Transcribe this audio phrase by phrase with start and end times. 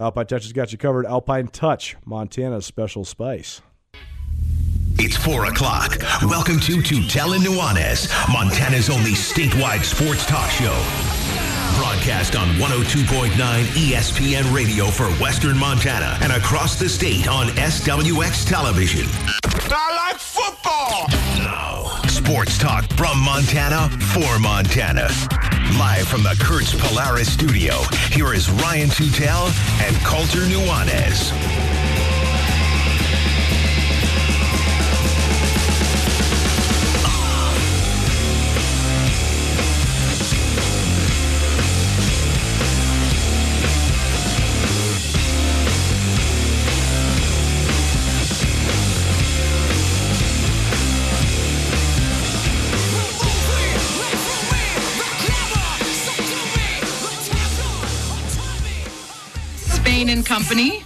[0.00, 1.04] Alpine Touch has got you covered.
[1.04, 3.60] Alpine Touch, Montana's special spice.
[4.98, 5.98] It's 4 o'clock.
[6.22, 10.72] Welcome to Tutel and Nuanez, Montana's only statewide sports talk show.
[11.78, 19.06] Broadcast on 102.9 ESPN radio for Western Montana and across the state on SWX television.
[19.44, 21.08] I like football.
[21.38, 25.08] Now, sports talk from Montana for Montana.
[25.78, 29.50] Live from the Kurtz Polaris studio, here is Ryan Tutel
[29.80, 31.49] and Colter Nuanez.
[60.30, 60.84] Company.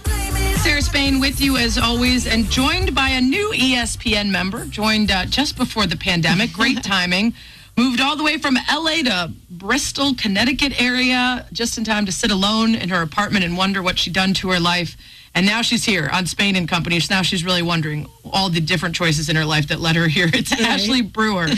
[0.63, 4.65] Sarah Spain with you as always, and joined by a new ESPN member.
[4.65, 6.51] Joined uh, just before the pandemic.
[6.53, 7.31] Great timing.
[7.77, 12.31] Moved all the way from LA to Bristol, Connecticut area, just in time to sit
[12.31, 14.97] alone in her apartment and wonder what she'd done to her life.
[15.35, 16.99] And now she's here on Spain and Company.
[16.99, 20.07] So now she's really wondering all the different choices in her life that led her
[20.07, 20.27] here.
[20.33, 21.49] It's Ashley Brewer.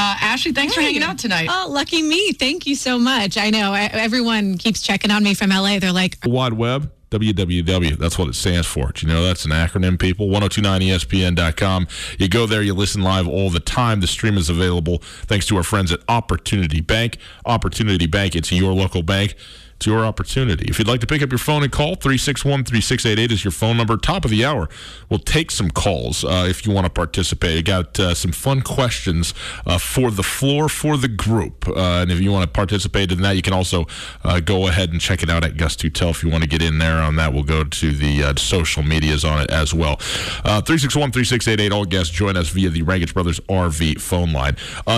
[0.00, 1.48] Uh, Ashley, thanks for hanging out tonight.
[1.50, 2.30] Oh, lucky me.
[2.30, 3.36] Thank you so much.
[3.36, 5.80] I know I, everyone keeps checking on me from LA.
[5.80, 7.96] They're like, Wide Web, WWW.
[7.98, 8.92] That's what it stands for.
[8.92, 10.28] Do you know that's an acronym, people?
[10.28, 11.88] 1029ESPN.com.
[12.18, 14.00] You go there, you listen live all the time.
[14.00, 17.18] The stream is available thanks to our friends at Opportunity Bank.
[17.46, 19.34] Opportunity Bank, it's your local bank.
[19.78, 20.66] It's your opportunity.
[20.68, 23.76] If you'd like to pick up your phone and call, 361 3688 is your phone
[23.76, 23.96] number.
[23.96, 24.68] Top of the hour,
[25.08, 27.58] we'll take some calls uh, if you want to participate.
[27.58, 29.32] I got uh, some fun questions
[29.66, 31.68] uh, for the floor for the group.
[31.68, 33.86] Uh, and if you want to participate in that, you can also
[34.24, 36.60] uh, go ahead and check it out at Gus Tutel if you want to get
[36.60, 37.32] in there on that.
[37.32, 39.98] We'll go to the uh, social medias on it as well.
[39.98, 44.56] 361 3688, all guests join us via the Rangitsch Brothers RV phone line.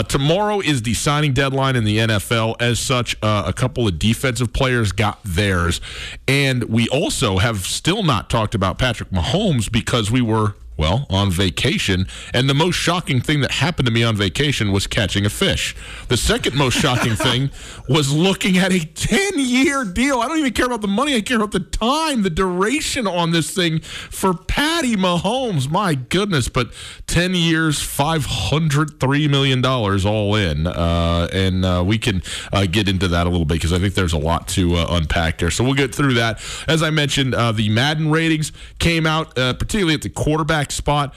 [0.09, 2.57] tomorrow is the signing deadline in the NFL.
[2.63, 5.81] As such, a couple of defensive players players got theirs.
[6.29, 11.31] And we also have still not talked about Patrick Mahomes because we were well, on
[11.31, 12.07] vacation.
[12.33, 15.77] And the most shocking thing that happened to me on vacation was catching a fish.
[16.09, 17.51] The second most shocking thing
[17.87, 20.21] was looking at a 10 year deal.
[20.21, 23.31] I don't even care about the money, I care about the time, the duration on
[23.31, 25.71] this thing for Patty Mahomes.
[25.71, 26.49] My goodness.
[26.49, 26.73] But
[27.09, 30.67] 10 years, $503 million all in.
[30.67, 32.23] Uh, and uh, we can
[32.55, 34.87] uh, get into that a little bit because I think there's a lot to uh,
[34.91, 35.51] unpack there.
[35.51, 36.43] So we'll get through that.
[36.67, 41.15] As I mentioned, uh, the Madden ratings came out, uh, particularly at the quarterback spot.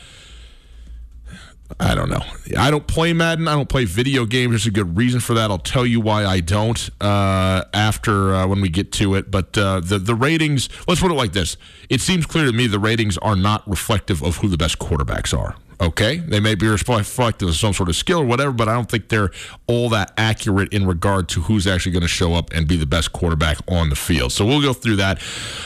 [1.80, 2.22] I don't know.
[2.58, 3.48] I don't play Madden.
[3.48, 4.52] I don't play video games.
[4.52, 5.50] There's a good reason for that.
[5.50, 9.32] I'll tell you why I don't uh, after uh, when we get to it.
[9.32, 10.70] But uh, the the ratings.
[10.88, 11.58] Let's put it like this:
[11.90, 15.38] It seems clear to me the ratings are not reflective of who the best quarterbacks
[15.38, 15.56] are.
[15.81, 18.90] Okay, they may be reflective of some sort of skill or whatever, but I don't
[18.90, 19.31] think they're
[19.68, 22.86] all that accurate in regard to who's actually going to show up and be the
[22.86, 24.31] best quarterback on the field.
[24.31, 25.22] So we'll go through that.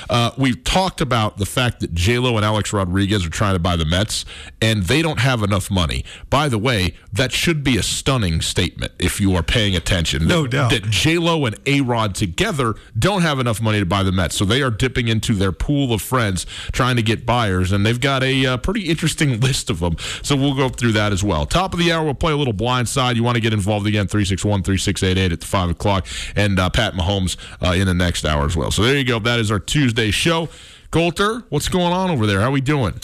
[0.09, 3.59] Uh, we've talked about the fact that J Lo and Alex Rodriguez are trying to
[3.59, 4.25] buy the Mets,
[4.62, 6.06] and they don't have enough money.
[6.30, 10.27] By the way, that should be a stunning statement if you are paying attention.
[10.27, 13.86] No that, doubt that J Lo and A Rod together don't have enough money to
[13.86, 17.25] buy the Mets, so they are dipping into their pool of friends trying to get
[17.25, 19.96] buyers, and they've got a uh, pretty interesting list of them.
[20.23, 21.45] So we'll go through that as well.
[21.45, 23.15] Top of the hour, we'll play a little blind side.
[23.15, 26.07] You want to get involved again, 361 3688 at the 5 o'clock.
[26.35, 28.71] And uh, Pat Mahomes uh, in the next hour as well.
[28.71, 29.19] So there you go.
[29.19, 30.49] That is our Tuesday show.
[30.91, 32.39] Colter, what's going on over there?
[32.41, 32.95] How we doing?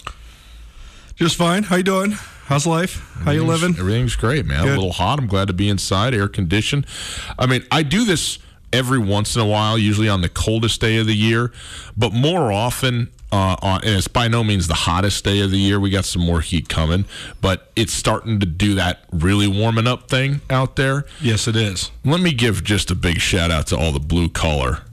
[1.16, 1.64] Just fine.
[1.64, 2.12] How you doing?
[2.46, 3.10] How's life?
[3.24, 3.76] How you living?
[3.78, 4.64] Everything's great, man.
[4.64, 4.72] Good.
[4.72, 5.20] A little hot.
[5.20, 6.86] I'm glad to be inside, air conditioned.
[7.40, 8.40] I mean, I do this
[8.74, 11.54] every once in a while, usually on the coldest day of the year,
[11.96, 15.58] but more often uh, on, and it's by no means the hottest day of the
[15.58, 15.80] year.
[15.80, 17.06] We got some more heat coming,
[17.42, 21.06] but it's starting to do that really warming up thing out there.
[21.20, 21.90] Yes, it is.
[22.06, 24.84] Let me give just a big shout out to all the blue collar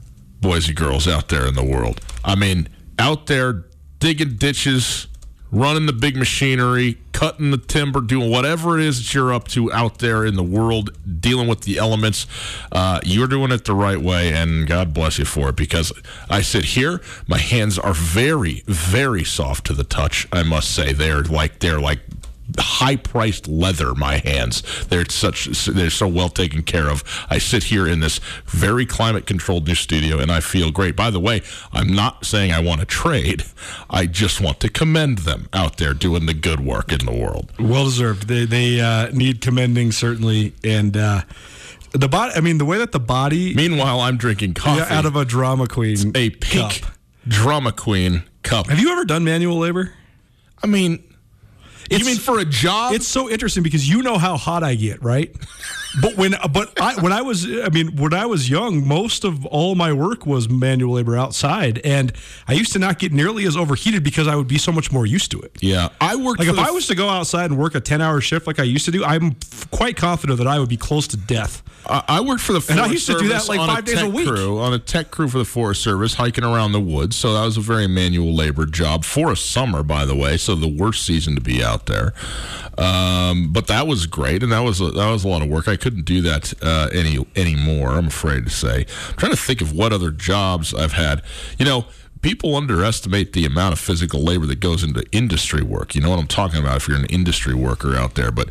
[0.41, 2.01] boys and girls out there in the world.
[2.25, 2.67] I mean,
[2.97, 3.65] out there
[3.99, 5.05] digging ditches,
[5.51, 9.71] running the big machinery, cutting the timber, doing whatever it is that you're up to
[9.71, 12.25] out there in the world, dealing with the elements.
[12.71, 15.55] Uh, you're doing it the right way, and God bless you for it.
[15.55, 15.91] Because
[16.29, 20.27] I sit here, my hands are very, very soft to the touch.
[20.31, 21.99] I must say, they're like they're like
[22.57, 24.63] high priced leather my hands.
[24.87, 27.03] They're such they're so well taken care of.
[27.29, 30.95] I sit here in this very climate controlled new studio and i feel great.
[30.95, 33.43] By the way i'm not saying i want to trade.
[33.89, 37.51] I just want to commend them out there doing the good work in the world.
[37.59, 38.27] Well deserved.
[38.27, 41.21] They they uh, need commending certainly and uh,
[41.91, 44.81] the body i mean the way that the body meanwhile i'm drinking coffee.
[44.93, 46.91] out of a drama queen a pink cup.
[47.27, 48.67] drama queen cup.
[48.67, 49.93] Have you ever done manual labor?
[50.63, 51.03] I mean
[51.89, 52.93] you mean for a job?
[52.93, 55.35] It's so interesting because you know how hot I get, right?
[55.99, 59.45] but when but I when I was I mean when I was young, most of
[59.47, 62.13] all my work was manual labor outside, and
[62.47, 65.05] I used to not get nearly as overheated because I would be so much more
[65.05, 65.57] used to it.
[65.61, 68.21] Yeah, I worked like if I was to go outside and work a ten hour
[68.21, 69.35] shift like I used to do, I'm
[69.71, 71.63] quite confident that I would be close to death.
[71.87, 74.09] I worked for the Forest and I used to do that like five days a
[74.09, 77.15] week crew, on a tech crew for the Forest Service, hiking around the woods.
[77.15, 80.37] So that was a very manual labor job for a summer, by the way.
[80.37, 82.13] So the worst season to be out there.
[82.77, 85.67] Um, but that was great, and that was a, that was a lot of work.
[85.67, 87.89] I couldn't do that uh, any anymore.
[87.89, 88.85] I'm afraid to say.
[89.09, 91.21] I'm trying to think of what other jobs I've had.
[91.57, 91.85] You know
[92.21, 95.95] people underestimate the amount of physical labor that goes into industry work.
[95.95, 98.31] You know what I'm talking about if you're an industry worker out there.
[98.31, 98.49] But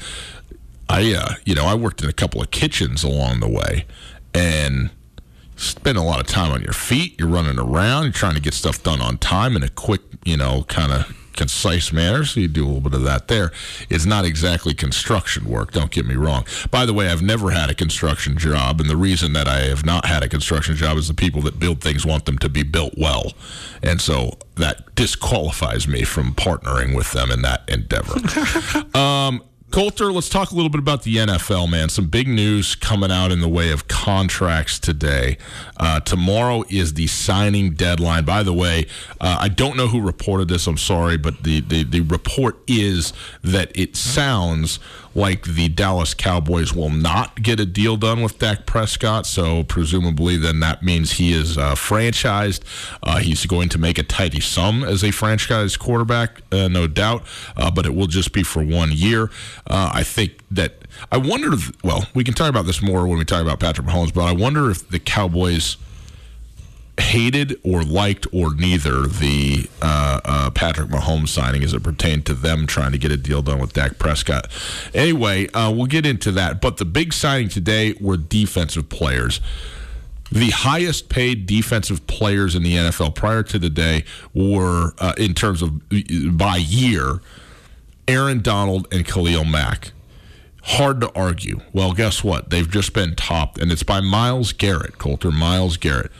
[0.88, 3.87] I, uh, you know, I worked in a couple of kitchens along the way,
[4.34, 4.90] and
[5.56, 7.18] spend a lot of time on your feet.
[7.18, 8.04] You're running around.
[8.04, 11.16] You're trying to get stuff done on time in a quick, you know, kind of
[11.40, 12.23] concise manner.
[12.23, 13.50] So you do a little bit of that there.
[13.88, 15.73] It's not exactly construction work.
[15.73, 16.44] Don't get me wrong.
[16.70, 19.87] By the way, I've never had a construction job, and the reason that I have
[19.87, 22.62] not had a construction job is the people that build things want them to be
[22.62, 23.32] built well,
[23.82, 28.18] and so that disqualifies me from partnering with them in that endeavor.
[28.99, 31.88] um, Colter, let's talk a little bit about the NFL, man.
[31.90, 35.38] Some big news coming out in the way of contracts today.
[35.76, 38.24] Uh, tomorrow is the signing deadline.
[38.24, 38.86] By the way,
[39.20, 40.66] uh, I don't know who reported this.
[40.66, 43.12] I'm sorry, but the, the, the report is
[43.42, 44.80] that it sounds
[45.14, 49.26] like the Dallas Cowboys will not get a deal done with Dak Prescott.
[49.26, 52.60] So presumably, then that means he is uh, franchised.
[53.02, 57.24] Uh, he's going to make a tidy sum as a franchise quarterback, uh, no doubt.
[57.56, 59.30] Uh, but it will just be for one year.
[59.66, 61.56] Uh, I think that I wonder.
[61.82, 64.12] Well, we can talk about this more when we talk about Patrick Mahomes.
[64.12, 65.76] But I wonder if the Cowboys
[66.99, 72.35] hated or liked or neither the uh, uh, Patrick Mahomes signing as it pertained to
[72.35, 74.49] them trying to get a deal done with Dak Prescott.
[74.94, 76.61] Anyway, uh, we'll get into that.
[76.61, 79.40] But the big signing today were defensive players.
[80.32, 85.35] The highest paid defensive players in the NFL prior to the day were, uh, in
[85.35, 85.80] terms of
[86.37, 87.20] by year,
[88.06, 89.92] Aaron Donald and Khalil Mack.
[90.62, 91.61] Hard to argue.
[91.73, 92.50] Well, guess what?
[92.50, 96.12] They've just been topped, and it's by Myles Garrett, Colter Myles Garrett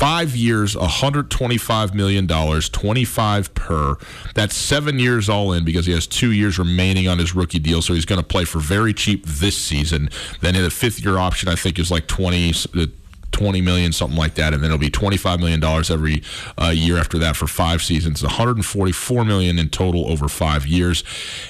[0.00, 3.96] five years, $125 million, 25 per.
[4.34, 7.82] That's seven years all in because he has two years remaining on his rookie deal.
[7.82, 10.08] So he's going to play for very cheap this season.
[10.40, 12.54] Then in the fifth year option, I think is like 20.
[12.74, 12.86] Uh,
[13.32, 16.20] 20 million, something like that, and then it'll be 25 million dollars every
[16.60, 18.24] uh, year after that for five seasons.
[18.24, 21.04] 144 million in total over five years,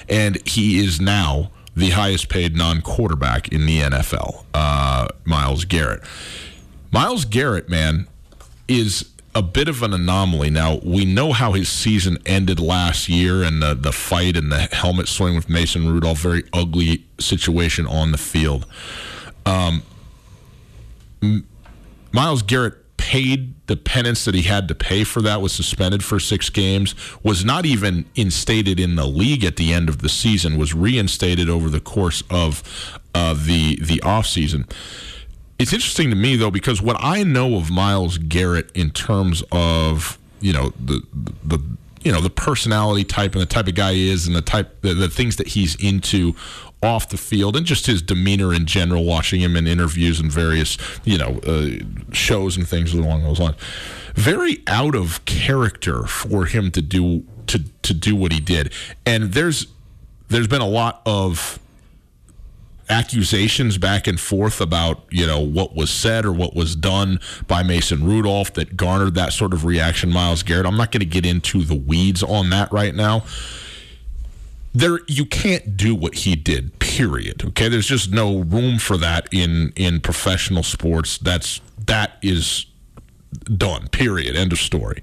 [0.07, 4.45] and he is now the highest paid non-quarterback in the NFL.
[4.53, 6.03] Uh, Myles Garrett.
[6.91, 8.07] Myles Garrett, man,
[8.79, 10.49] is a bit of an anomaly.
[10.49, 14.59] Now, we know how his season ended last year and the, the fight and the
[14.59, 18.65] helmet swing with Mason Rudolph, very ugly situation on the field.
[19.45, 19.83] Um,
[22.11, 26.19] Myles Garrett paid the penance that he had to pay for that, was suspended for
[26.19, 30.57] six games, was not even instated in the league at the end of the season,
[30.57, 34.69] was reinstated over the course of uh, the, the offseason.
[35.61, 40.17] It's interesting to me though because what I know of Myles Garrett in terms of
[40.39, 41.03] you know the
[41.43, 41.59] the
[42.01, 44.81] you know the personality type and the type of guy he is and the type
[44.81, 46.33] the, the things that he's into
[46.81, 50.79] off the field and just his demeanor in general watching him in interviews and various
[51.03, 51.69] you know uh,
[52.11, 53.55] shows and things along those lines.
[54.15, 58.73] Very out of character for him to do to to do what he did.
[59.05, 59.67] And there's
[60.27, 61.59] there's been a lot of
[62.91, 67.63] accusations back and forth about you know what was said or what was done by
[67.63, 70.11] Mason Rudolph that garnered that sort of reaction.
[70.11, 70.65] Myles Garrett.
[70.65, 73.23] I'm not going to get into the weeds on that right now.
[74.73, 76.77] There, you can't do what he did.
[76.79, 77.43] Period.
[77.43, 81.17] Okay, there's just no room for that in in professional sports.
[81.17, 82.65] That's that is
[83.45, 83.87] done.
[83.87, 84.35] Period.
[84.35, 85.01] End of story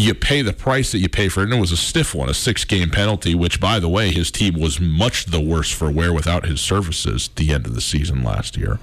[0.00, 1.44] you pay the price that you pay for it.
[1.44, 4.30] And it was a stiff one, a six game penalty, which, by the way, his
[4.30, 7.80] team was much the worse for wear without his services at the end of the
[7.80, 8.78] season last year.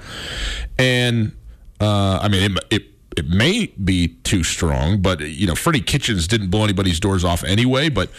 [0.78, 1.34] And,
[1.80, 2.84] uh, I mean, it, it,
[3.18, 7.44] it may be too strong, but, you know, Freddie Kitchens didn't blow anybody's doors off
[7.44, 8.10] anyway, but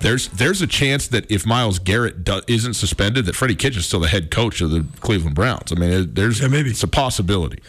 [0.00, 3.86] there's there's a chance that if Myles Garrett do, isn't suspended, that Freddie Kitchens is
[3.86, 5.72] still the head coach of the Cleveland Browns.
[5.72, 7.60] I mean, there's yeah, maybe it's a possibility.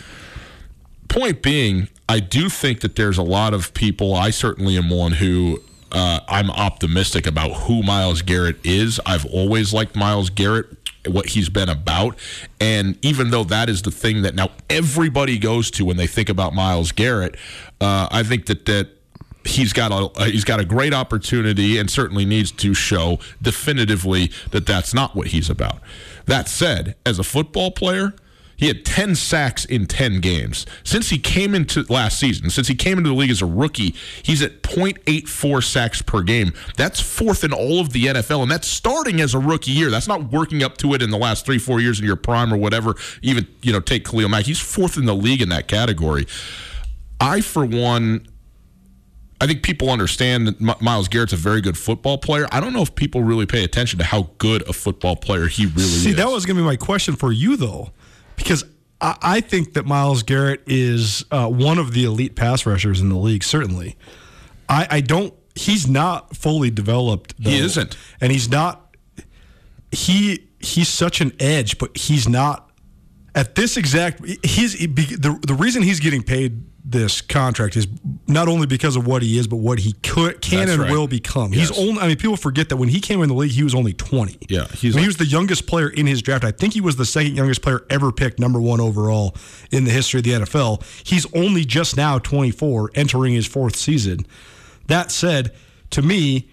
[1.10, 4.16] Point being, I do think that there's a lot of people.
[4.16, 5.62] I certainly am one who
[5.92, 9.00] uh, I'm optimistic about who Myles Garrett is.
[9.06, 10.68] I've always liked Myles Garrett,
[11.08, 12.18] what he's been about,
[12.60, 16.30] and even though that is the thing that now everybody goes to when they think
[16.30, 17.36] about Myles Garrett,
[17.82, 18.90] uh, I think that that
[19.46, 24.66] he's got a he's got a great opportunity and certainly needs to show definitively that
[24.66, 25.80] that's not what he's about.
[26.26, 28.14] That said, as a football player
[28.60, 30.66] he had 10 sacks in 10 games.
[30.84, 33.96] Since he came into last season, since he came into the league as a rookie,
[34.22, 36.52] he's at 0.84 sacks per game.
[36.76, 39.90] That's fourth in all of the NFL, and that's starting as a rookie year.
[39.90, 42.54] That's not working up to it in the last three, four years in your prime
[42.54, 42.96] or whatever.
[43.22, 44.44] Even, you know, take Khalil Mack.
[44.44, 46.28] He's fourth in the league in that category.
[47.22, 48.28] I, for one,
[49.40, 52.46] I think people understand that Myles Garrett's a very good football player.
[52.52, 55.66] I don't know if people really pay attention to how good a football player he
[55.66, 56.04] really See, is.
[56.04, 57.92] See, that was going to be my question for you, though
[58.40, 58.64] because
[59.00, 63.10] I, I think that Myles Garrett is uh, one of the elite pass rushers in
[63.10, 63.44] the league.
[63.44, 63.96] Certainly,
[64.68, 65.34] I, I don't.
[65.56, 67.36] He's not fully developed.
[67.38, 68.96] Though, he isn't, and he's not.
[69.92, 72.72] He he's such an edge, but he's not
[73.36, 74.26] at this exact.
[74.44, 77.88] He's the the reason he's getting paid this contract is
[78.28, 80.92] not only because of what he is, but what he could, can That's and right.
[80.92, 81.54] will become.
[81.54, 81.70] Yes.
[81.70, 82.02] He's only.
[82.02, 84.38] I mean, people forget that when he came in the league, he was only twenty.
[84.50, 84.96] Yeah, he's.
[84.96, 86.44] I mean, he was the youngest player in his draft.
[86.44, 89.36] I think he was the second youngest player ever picked number one overall
[89.72, 90.84] in the history of the NFL.
[91.08, 94.26] He's only just now twenty four, entering his fourth season.
[94.88, 95.54] That said,
[95.92, 96.50] to me,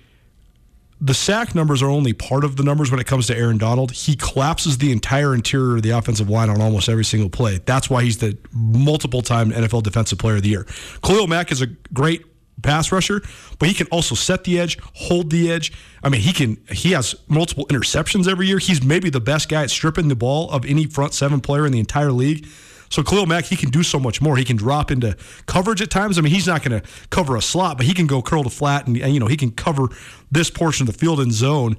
[1.00, 3.92] the sack numbers are only part of the numbers when it comes to Aaron Donald.
[3.92, 7.60] He collapses the entire interior of the offensive line on almost every single play.
[7.64, 10.66] That's why he's the multiple time NFL Defensive Player of the Year.
[11.02, 12.24] Khalil Mack is a great
[12.62, 13.20] pass rusher,
[13.58, 15.72] but he can also set the edge, hold the edge.
[16.02, 16.56] I mean, he can.
[16.70, 18.58] He has multiple interceptions every year.
[18.58, 21.72] He's maybe the best guy at stripping the ball of any front seven player in
[21.72, 22.46] the entire league.
[22.88, 24.36] So Khalil Mack, he can do so much more.
[24.36, 25.16] He can drop into
[25.46, 26.18] coverage at times.
[26.18, 28.50] I mean, he's not going to cover a slot, but he can go curl to
[28.50, 29.88] flat, and, and you know he can cover
[30.30, 31.76] this portion of the field in zone.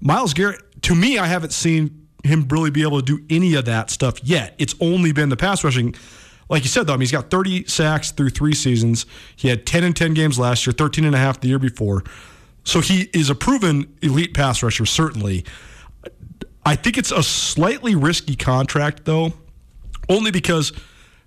[0.00, 3.64] Myles Garrett, to me, I haven't seen him really be able to do any of
[3.66, 4.54] that stuff yet.
[4.58, 5.94] It's only been the pass rushing.
[6.48, 9.06] Like you said, though, I mean, he's got 30 sacks through three seasons.
[9.36, 12.04] He had 10 and 10 games last year, 13 and a half the year before.
[12.64, 15.44] So he is a proven elite pass rusher, certainly.
[16.64, 19.32] I think it's a slightly risky contract, though,
[20.08, 20.72] only because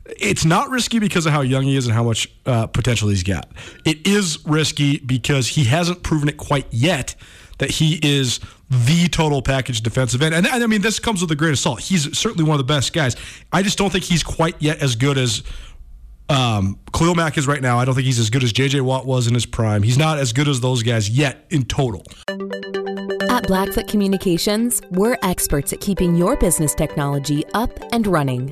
[0.06, 3.24] it's not risky because of how young he is and how much uh, potential he's
[3.24, 3.50] got.
[3.86, 7.16] It is risky because he hasn't proven it quite yet
[7.60, 10.34] that he is the total package defensive end.
[10.34, 11.82] And, and, I mean, this comes with a grain of salt.
[11.82, 13.16] He's certainly one of the best guys.
[13.52, 15.44] I just don't think he's quite yet as good as
[16.30, 17.78] um, Khalil Mack is right now.
[17.78, 18.82] I don't think he's as good as J.J.
[18.82, 19.84] Watt was in his prime.
[19.84, 22.04] He's not as good as those guys yet in total.
[23.30, 28.52] At Blackfoot Communications, we're experts at keeping your business technology up and running.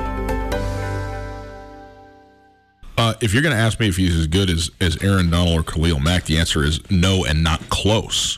[3.01, 5.59] Uh, if you're going to ask me if he's as good as, as Aaron Donald
[5.59, 8.37] or Khalil Mack, the answer is no and not close.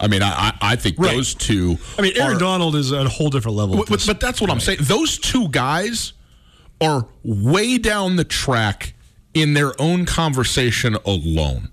[0.00, 1.14] I mean, I, I think right.
[1.14, 1.76] those two.
[1.98, 3.84] I mean, Aaron are, Donald is at a whole different level.
[3.86, 4.78] But, but that's what I'm saying.
[4.80, 6.14] Those two guys
[6.80, 8.94] are way down the track
[9.34, 11.68] in their own conversation alone.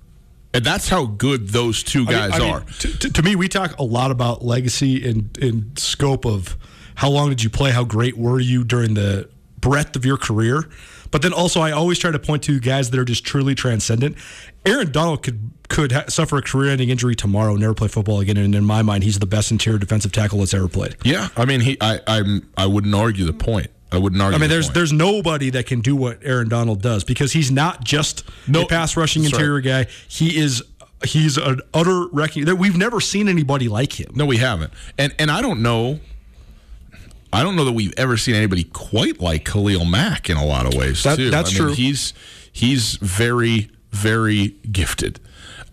[0.53, 2.65] And that's how good those two guys I mean, I mean, are.
[2.65, 6.57] To, to, me, we talk a lot about legacy and, and scope of
[6.95, 10.69] how long did you play, how great were you during the breadth of your career.
[11.15, 14.17] But then also, I always try to point to guys that are just truly transcendent.
[14.65, 18.53] Aaron Donald could could ha- suffer a career-ending injury tomorrow, never play football again, and
[18.53, 20.97] in my mind, he's the best interior defensive tackle that's ever played.
[21.05, 23.67] Yeah, I mean, he, I, I'm, I wouldn't argue the point.
[23.93, 24.35] I wouldn't argue.
[24.35, 24.73] I mean, the there's point.
[24.73, 28.67] there's nobody that can do what Aaron Donald does because he's not just no, a
[28.67, 29.87] pass rushing interior guy.
[30.09, 30.63] He is
[31.05, 32.57] he's an utter wrecking.
[32.57, 34.11] We've never seen anybody like him.
[34.15, 34.73] No, we haven't.
[34.97, 36.01] And and I don't know
[37.35, 40.65] I don't know that we've ever seen anybody quite like Khalil Mack in a lot
[40.65, 41.03] of ways.
[41.03, 41.29] That, too.
[41.29, 41.73] That's I mean, true.
[41.73, 42.13] He's
[42.51, 45.19] he's very very gifted.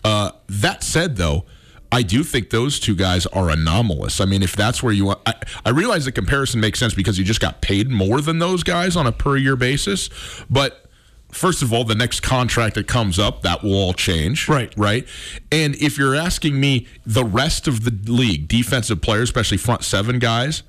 [0.04, 1.44] Uh, that said, though,
[1.92, 4.20] I do think those two guys are anomalous.
[4.20, 7.18] I mean, if that's where you want, I, I realize the comparison makes sense because
[7.18, 10.08] you just got paid more than those guys on a per year basis.
[10.50, 10.86] But
[11.30, 14.48] first of all, the next contract that comes up, that will all change.
[14.48, 14.72] Right.
[14.76, 15.06] Right.
[15.52, 20.18] And if you're asking me the rest of the league, defensive players, especially front seven
[20.18, 20.62] guys,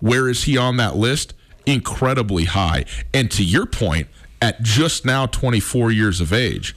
[0.00, 1.34] where is he on that list?
[1.66, 2.84] Incredibly high.
[3.14, 4.08] And to your point,
[4.42, 6.74] at just now 24 years of age,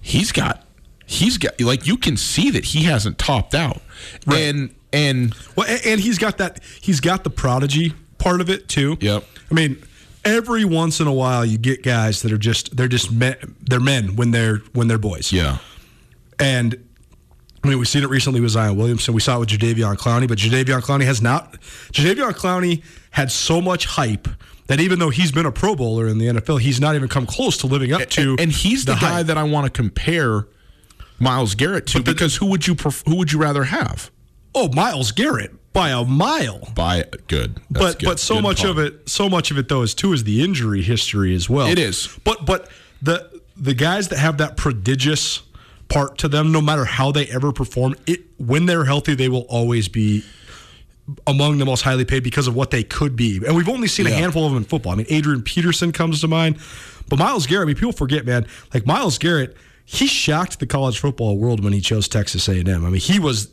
[0.00, 0.64] he's got
[1.06, 3.80] he's got like you can see that he hasn't topped out.
[4.26, 4.40] Right.
[4.40, 8.96] And and well and he's got that he's got the prodigy part of it too.
[9.00, 9.24] Yep.
[9.50, 9.82] I mean,
[10.24, 13.80] every once in a while you get guys that are just they're just men, they're
[13.80, 15.32] men when they're when they're boys.
[15.32, 15.58] Yeah.
[16.38, 16.87] And
[17.64, 19.14] I mean, we've seen it recently with Zion Williamson.
[19.14, 21.52] We saw it with Jadeveon Clowney, but Jadeveon Clowney has not.
[21.92, 24.28] Jadeveon Clowney had so much hype
[24.68, 27.26] that even though he's been a Pro Bowler in the NFL, he's not even come
[27.26, 28.32] close to living up to.
[28.32, 30.46] And, and he's the, the guy that I want to compare
[31.18, 34.10] Myles Garrett to the, because who would you pref- who would you rather have?
[34.54, 36.60] Oh, Myles Garrett by a mile.
[36.74, 38.06] By good, That's but good.
[38.06, 40.42] but so good much of it, so much of it though is too is the
[40.44, 41.66] injury history as well.
[41.66, 42.08] It is.
[42.24, 42.68] But but
[43.02, 45.42] the the guys that have that prodigious
[45.88, 49.46] part to them, no matter how they ever perform, it when they're healthy, they will
[49.48, 50.22] always be
[51.26, 53.40] among the most highly paid because of what they could be.
[53.46, 54.12] And we've only seen Yeah.
[54.12, 54.92] a handful of them in football.
[54.92, 56.56] I mean, Adrian Peterson comes to mind,
[57.08, 57.64] but Myles Garrett.
[57.64, 58.46] I mean, people forget, man.
[58.74, 62.68] Like Myles Garrett, he shocked the college football world when he chose Texas A&M.
[62.84, 63.48] I mean, he was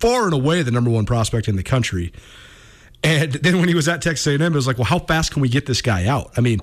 [0.00, 2.12] far and away the number one prospect in the country.
[3.04, 5.42] And then when he was at Texas A&M, it was like, well, how fast can
[5.42, 6.30] we get this guy out?
[6.36, 6.60] I mean,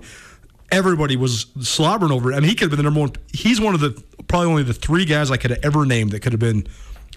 [0.71, 2.36] everybody was slobbering over it.
[2.36, 3.12] I mean, he could have been the number one.
[3.32, 6.21] He's one of the probably only the three guys I could have ever named that
[6.21, 6.67] could have been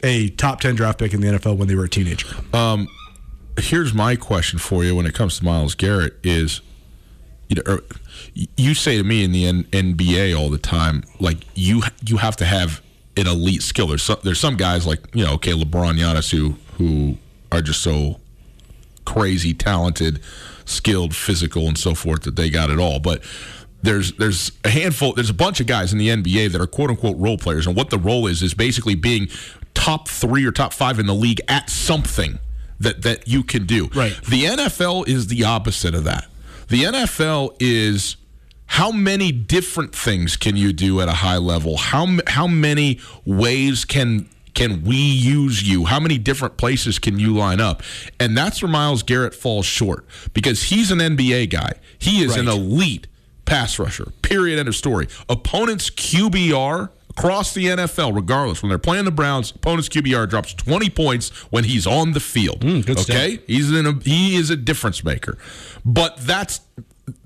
[0.03, 2.29] a top ten draft pick in the NFL when they were a teenager.
[2.53, 2.89] Um,
[3.59, 6.61] here's my question for you when it comes to Myles Garrett is
[7.49, 7.85] you know er,
[8.57, 12.37] you say to me in the N- NBA all the time like you you have
[12.37, 12.83] to have
[13.17, 16.57] an elite skill there's some, there's some guys like you know okay LeBron Giannis who
[16.75, 17.19] who
[17.51, 18.21] are just so
[19.05, 20.21] crazy talented
[20.65, 23.23] skilled physical and so forth that they got it all but
[23.83, 26.91] there's there's a handful there's a bunch of guys in the NBA that are quote
[26.91, 29.29] unquote role players and what the role is is basically being
[29.75, 32.39] top 3 or top 5 in the league at something
[32.81, 33.89] that that you can do.
[33.95, 34.19] Right.
[34.29, 36.27] The NFL is the opposite of that.
[36.69, 38.17] The NFL is
[38.67, 41.77] how many different things can you do at a high level?
[41.77, 45.85] How how many ways can can we use you?
[45.85, 47.83] How many different places can you line up?
[48.19, 51.75] And that's where Myles Garrett falls short because he's an NBA guy.
[51.99, 53.07] He is an elite
[53.49, 54.13] pass rusher.
[54.23, 54.59] Period.
[54.59, 55.09] End of story.
[55.29, 60.91] Opponents QBR across the NFL, regardless when they're playing the Browns, opponents QBR drops 20
[60.91, 62.61] points when he's on the field.
[62.61, 65.37] Mm, okay, he's in a, he is a difference maker.
[65.85, 66.61] But that's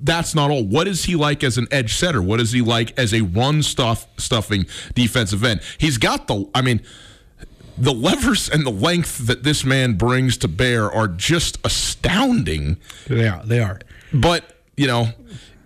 [0.00, 0.64] that's not all.
[0.64, 2.22] What is he like as an edge setter?
[2.22, 5.60] What is he like as a run stuff stuffing defensive end?
[5.78, 6.48] He's got the.
[6.54, 6.80] I mean
[7.78, 12.76] the levers and the length that this man brings to bear are just astounding.
[13.08, 13.44] They are.
[13.44, 13.80] They are.
[14.12, 14.44] But
[14.76, 15.08] you know,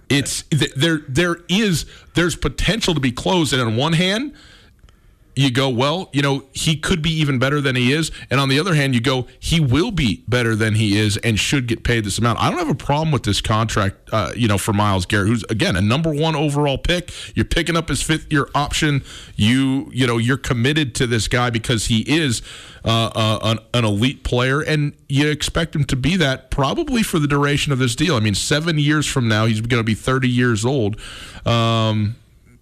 [0.08, 1.02] it's there.
[1.08, 4.34] There is there's potential to be closed, and on one hand,
[5.36, 8.48] you go, well, you know, he could be even better than he is, and on
[8.48, 11.84] the other hand, you go, he will be better than he is, and should get
[11.84, 12.40] paid this amount.
[12.40, 15.44] I don't have a problem with this contract, uh, you know, for Myles Garrett, who's
[15.50, 17.12] again a number one overall pick.
[17.36, 19.04] You're picking up his fifth year option.
[19.34, 22.40] You, you know, you're committed to this guy because he is
[22.86, 27.18] uh, uh, an, an elite player, and you expect him to be that probably for
[27.18, 28.16] the duration of this deal.
[28.16, 30.98] I mean, seven years from now, he's going to be 30 years old.
[31.44, 32.16] Um,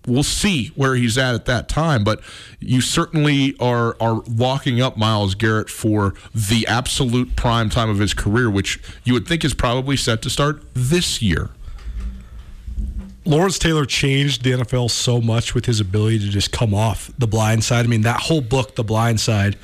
[0.06, 2.04] we'll see where he's at at that time.
[2.04, 2.20] But
[2.60, 8.14] you certainly are are locking up Myles Garrett for the absolute prime time of his
[8.14, 11.50] career, which you would think is probably set to start this year.
[13.26, 17.26] Lawrence Taylor changed the NFL so much with his ability to just come off the
[17.26, 17.86] blind side.
[17.86, 19.56] I mean, that whole book, The Blind Side,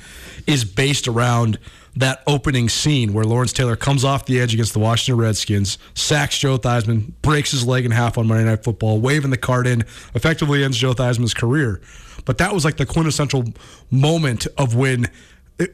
[0.47, 1.59] is based around
[1.97, 6.39] that opening scene where Lawrence Taylor comes off the edge against the Washington Redskins, sacks
[6.39, 9.83] Joe Theismann, breaks his leg in half on Monday Night Football, waving the card in,
[10.15, 11.81] effectively ends Joe Theismann's career.
[12.25, 13.45] But that was like the quintessential
[13.91, 15.09] moment of when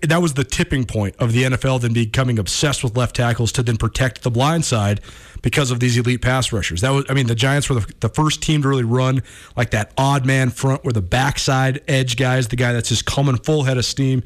[0.02, 3.62] that was the tipping point of the NFL then becoming obsessed with left tackles to
[3.62, 5.00] then protect the blind side
[5.42, 6.81] because of these elite pass rushers.
[6.81, 9.22] That was, I mean, the Giants were the, the first team to really run
[9.57, 13.07] like that odd man front where the backside edge guy is the guy that's just
[13.07, 14.24] coming full head of steam.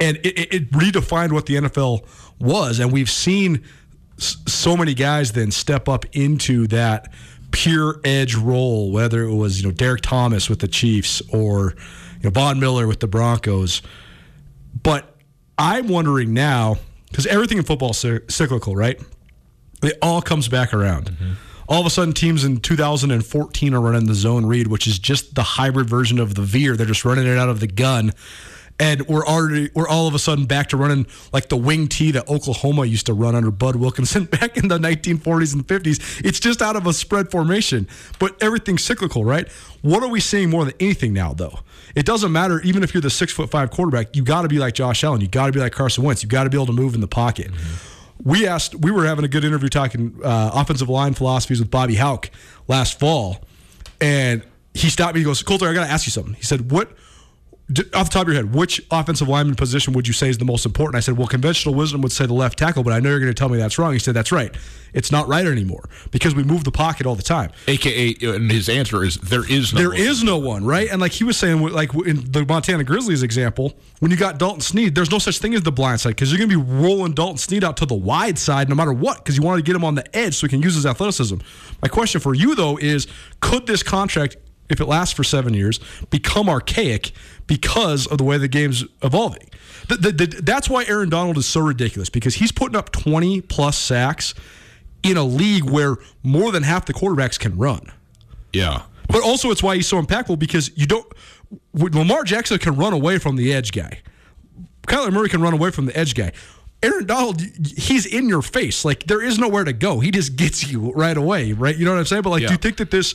[0.00, 2.04] And it, it, it redefined what the NFL
[2.38, 2.80] was.
[2.80, 3.64] And we've seen
[4.18, 7.12] s- so many guys then step up into that
[7.52, 11.74] pure edge role, whether it was, you know, Derrick Thomas with the Chiefs or,
[12.20, 13.82] you know, Von Miller with the Broncos.
[14.82, 15.16] But
[15.56, 16.76] I'm wondering now
[17.10, 19.00] because everything in football is cyclical, right?
[19.82, 21.10] It all comes back around.
[21.12, 21.32] Mm-hmm.
[21.68, 25.34] All of a sudden, teams in 2014 are running the zone read, which is just
[25.34, 26.76] the hybrid version of the veer.
[26.76, 28.12] They're just running it out of the gun.
[28.80, 32.10] And we're already we're all of a sudden back to running like the wing tee
[32.10, 36.24] that Oklahoma used to run under Bud Wilkinson back in the 1940s and 50s.
[36.24, 37.86] It's just out of a spread formation,
[38.18, 39.48] but everything's cyclical, right?
[39.82, 41.60] What are we seeing more than anything now, though?
[41.94, 44.58] It doesn't matter, even if you're the six foot five quarterback, you got to be
[44.58, 45.20] like Josh Allen.
[45.20, 46.22] You got to be like Carson Wentz.
[46.22, 47.50] You got to be able to move in the pocket.
[48.22, 51.94] We asked, we were having a good interview talking uh, offensive line philosophies with Bobby
[51.94, 52.30] Hauck
[52.66, 53.44] last fall,
[54.00, 55.20] and he stopped me.
[55.20, 56.34] He goes, Colter, I got to ask you something.
[56.34, 56.90] He said, What,
[57.94, 60.44] off the top of your head, which offensive lineman position would you say is the
[60.44, 60.96] most important?
[60.96, 63.32] I said, Well, conventional wisdom would say the left tackle, but I know you're going
[63.32, 63.94] to tell me that's wrong.
[63.94, 64.54] He said, That's right.
[64.92, 67.50] It's not right anymore because we move the pocket all the time.
[67.66, 69.80] AKA, and his answer is there is no.
[69.80, 69.98] There one.
[69.98, 70.88] is no one, right?
[70.90, 74.60] And like he was saying, like in the Montana Grizzlies example, when you got Dalton
[74.60, 77.12] Sneed, there's no such thing as the blind side because you're going to be rolling
[77.12, 79.74] Dalton Sneed out to the wide side no matter what because you want to get
[79.74, 81.38] him on the edge so he can use his athleticism.
[81.82, 83.08] My question for you though is,
[83.40, 84.36] could this contract,
[84.68, 85.78] if it lasts for seven years,
[86.10, 87.12] become archaic
[87.46, 89.48] because of the way the game's evolving?
[89.88, 93.42] The, the, the, that's why Aaron Donald is so ridiculous because he's putting up 20
[93.42, 94.34] plus sacks
[95.02, 97.92] in a league where more than half the quarterbacks can run.
[98.52, 98.82] Yeah.
[99.08, 101.06] But also, it's why he's so impactful because you don't.
[101.74, 104.00] Lamar Jackson can run away from the edge guy.
[104.86, 106.32] Kyler Murray can run away from the edge guy.
[106.82, 107.40] Aaron Donald,
[107.76, 108.84] he's in your face.
[108.84, 110.00] Like there is nowhere to go.
[110.00, 111.76] He just gets you right away, right?
[111.76, 112.22] You know what I'm saying?
[112.22, 112.48] But like, Yeah.
[112.48, 113.14] do you think that this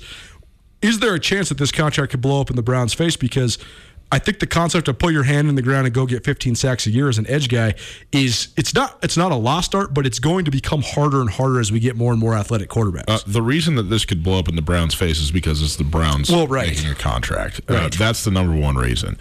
[0.81, 3.15] is there a chance that this contract could blow up in the Browns' face?
[3.15, 3.57] Because
[4.11, 6.55] I think the concept of put your hand in the ground and go get 15
[6.55, 7.75] sacks a year as an edge guy
[8.11, 11.29] is it's not it's not a lost art, but it's going to become harder and
[11.29, 13.03] harder as we get more and more athletic quarterbacks.
[13.07, 15.75] Uh, the reason that this could blow up in the Browns' face is because it's
[15.75, 16.69] the Browns Well, right.
[16.69, 17.61] making a contract.
[17.67, 19.15] Uh, that's the number one reason.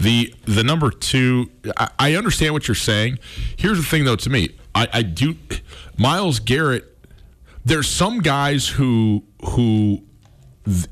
[0.00, 3.20] The the number two, I, I understand what you're saying.
[3.56, 4.16] Here's the thing, though.
[4.16, 5.36] To me, I, I do.
[5.98, 6.88] Myles Garrett.
[7.64, 10.02] There's some guys who who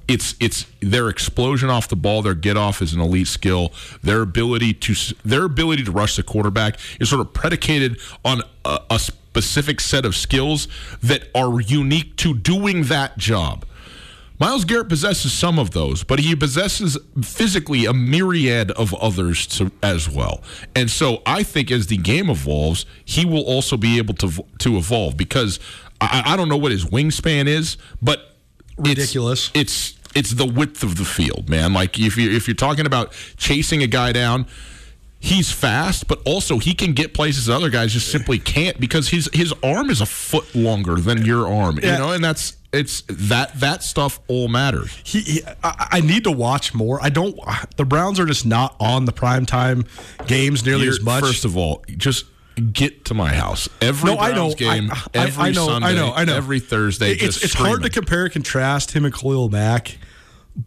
[0.09, 3.73] it's it's their explosion off the ball, their get off is an elite skill.
[4.03, 8.81] Their ability to their ability to rush the quarterback is sort of predicated on a,
[8.91, 10.67] a specific set of skills
[11.03, 13.65] that are unique to doing that job.
[14.41, 19.71] Myles Garrett possesses some of those, but he possesses physically a myriad of others to,
[19.83, 20.43] as well.
[20.75, 24.79] And so I think as the game evolves, he will also be able to to
[24.79, 25.61] evolve because
[26.01, 28.30] I, I don't know what his wingspan is, but
[28.77, 29.51] Ridiculous.
[29.55, 31.73] It's, it's it's the width of the field, man.
[31.73, 34.47] Like if you if you're talking about chasing a guy down,
[35.21, 39.31] he's fast, but also he can get places other guys just simply can't because his
[39.33, 41.79] his arm is a foot longer than your arm.
[41.83, 41.93] Yeah.
[41.93, 44.97] You know, and that's it's that that stuff all matters.
[45.05, 46.99] He, he I, I need to watch more.
[47.03, 47.39] I don't.
[47.77, 49.87] The Browns are just not on the primetime
[50.27, 51.23] games nearly You're- as much.
[51.23, 52.25] First of all, just
[52.61, 54.55] get to my house every no, I know.
[54.55, 55.67] Game, I, I- every I know.
[55.67, 56.13] Sunday, I know.
[56.13, 56.37] I know.
[56.37, 57.13] every Thursday.
[57.13, 59.99] It's just it's hard to compare and contrast him and Khalil Mack,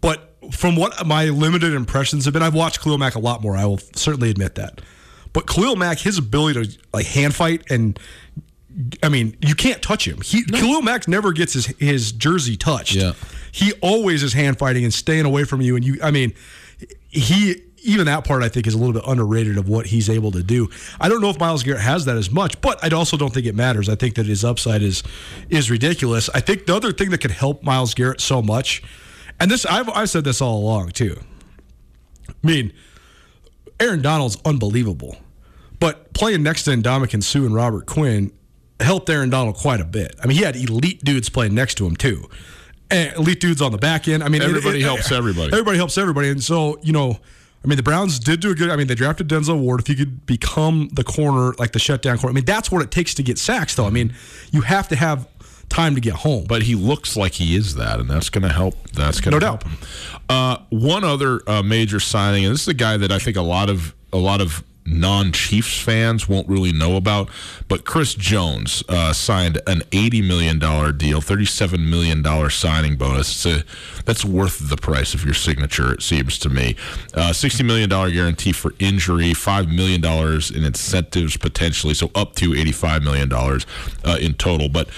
[0.01, 3.55] but from what my limited impressions have been, I've watched Khalil Mack a lot more.
[3.55, 4.81] I will certainly admit that.
[5.31, 7.97] But Khalil Mack, his ability to like hand fight and
[9.03, 10.19] I mean, you can't touch him.
[10.21, 12.95] He Khalil Mack never gets his his jersey touched.
[12.95, 13.13] Yeah.
[13.51, 15.75] He always is hand fighting and staying away from you.
[15.75, 16.33] And you, I mean,
[17.09, 20.31] he even that part I think is a little bit underrated of what he's able
[20.31, 20.69] to do.
[20.99, 23.45] I don't know if Myles Garrett has that as much, but I also don't think
[23.45, 23.89] it matters.
[23.89, 25.03] I think that his upside is
[25.49, 26.29] is ridiculous.
[26.33, 28.81] I think the other thing that could help Myles Garrett so much,
[29.39, 31.19] and this I've I've said this all along too.
[32.29, 32.73] I mean,
[33.79, 35.17] Aaron Donald's unbelievable,
[35.79, 38.31] but playing next to Ndamukong Suh and Robert Quinn
[38.79, 40.15] helped Aaron Donald quite a bit.
[40.23, 42.29] I mean, he had elite dudes playing next to him too,
[42.89, 44.23] and elite dudes on the back end.
[44.23, 45.51] I mean, Everybody helps eh, everybody.
[45.51, 47.19] Everybody helps everybody, and so you know.
[47.63, 48.69] I mean, the Browns did do a good.
[48.69, 49.79] I mean, they drafted Denzel Ward.
[49.79, 52.91] If you could become the corner, like the shutdown corner, I mean, that's what it
[52.91, 53.75] takes to get sacks.
[53.75, 54.13] Though, I mean,
[54.51, 55.27] you have to have
[55.69, 56.43] time to get home.
[56.47, 58.75] but he looks like he is that, and that's going to help.
[58.91, 59.71] That's going to No help doubt.
[59.71, 59.77] him.
[60.29, 63.41] Uh, one other uh, major signing, and this is a guy that I think a
[63.41, 67.29] lot of a lot of non-Chiefs fans won't really know about,
[67.67, 73.45] but Chris Jones uh, signed an eighty million dollar deal, thirty-seven million dollar signing bonus.
[73.45, 73.63] A,
[74.05, 76.75] that's worth the price of your signature, it seems to me.
[77.13, 82.35] Uh, Sixty million dollar guarantee for injury, five million dollars in incentives potentially, so up
[82.35, 83.65] to eighty-five million dollars
[84.03, 84.89] uh, in total, but.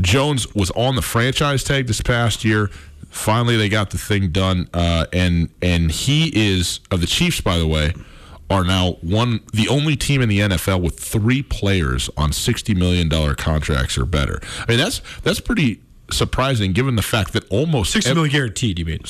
[0.00, 2.66] Jones was on the franchise tag this past year.
[3.10, 7.58] Finally, they got the thing done, uh, and and he is of the Chiefs, by
[7.58, 7.92] the way,
[8.50, 13.08] are now one the only team in the NFL with three players on sixty million
[13.08, 14.40] dollar contracts or better.
[14.60, 15.80] I mean, that's that's pretty
[16.10, 18.78] surprising given the fact that almost Sixty ev- million guaranteed.
[18.78, 19.00] You mean?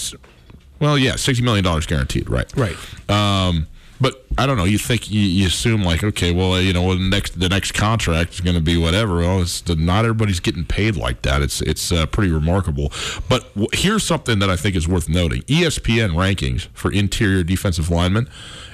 [0.81, 2.51] well, yeah, sixty million dollars guaranteed, right?
[2.57, 2.77] Right.
[3.11, 3.67] Um,
[4.01, 4.65] but I don't know.
[4.65, 7.73] You think you, you assume like, okay, well, you know, well, the next the next
[7.73, 9.19] contract is going to be whatever.
[9.19, 11.43] Well, it's not everybody's getting paid like that.
[11.43, 12.93] It's it's uh, pretty remarkable.
[13.29, 17.89] But w- here's something that I think is worth noting: ESPN rankings for interior defensive
[17.89, 18.29] linemen.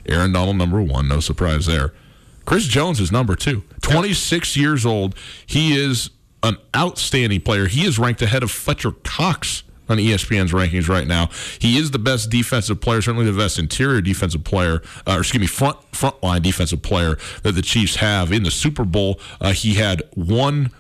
[0.07, 1.93] Aaron Donald number one, no surprise there.
[2.45, 3.63] Chris Jones is number two.
[3.83, 5.15] 26 years old.
[5.47, 6.11] He is
[6.43, 7.67] an outstanding player.
[7.67, 11.29] He is ranked ahead of Fletcher Cox on ESPN's rankings right now.
[11.59, 15.41] He is the best defensive player, certainly the best interior defensive player, uh, or excuse
[15.41, 19.21] me, front frontline defensive player that the Chiefs have in the Super Bowl.
[19.41, 20.71] Uh, he had one.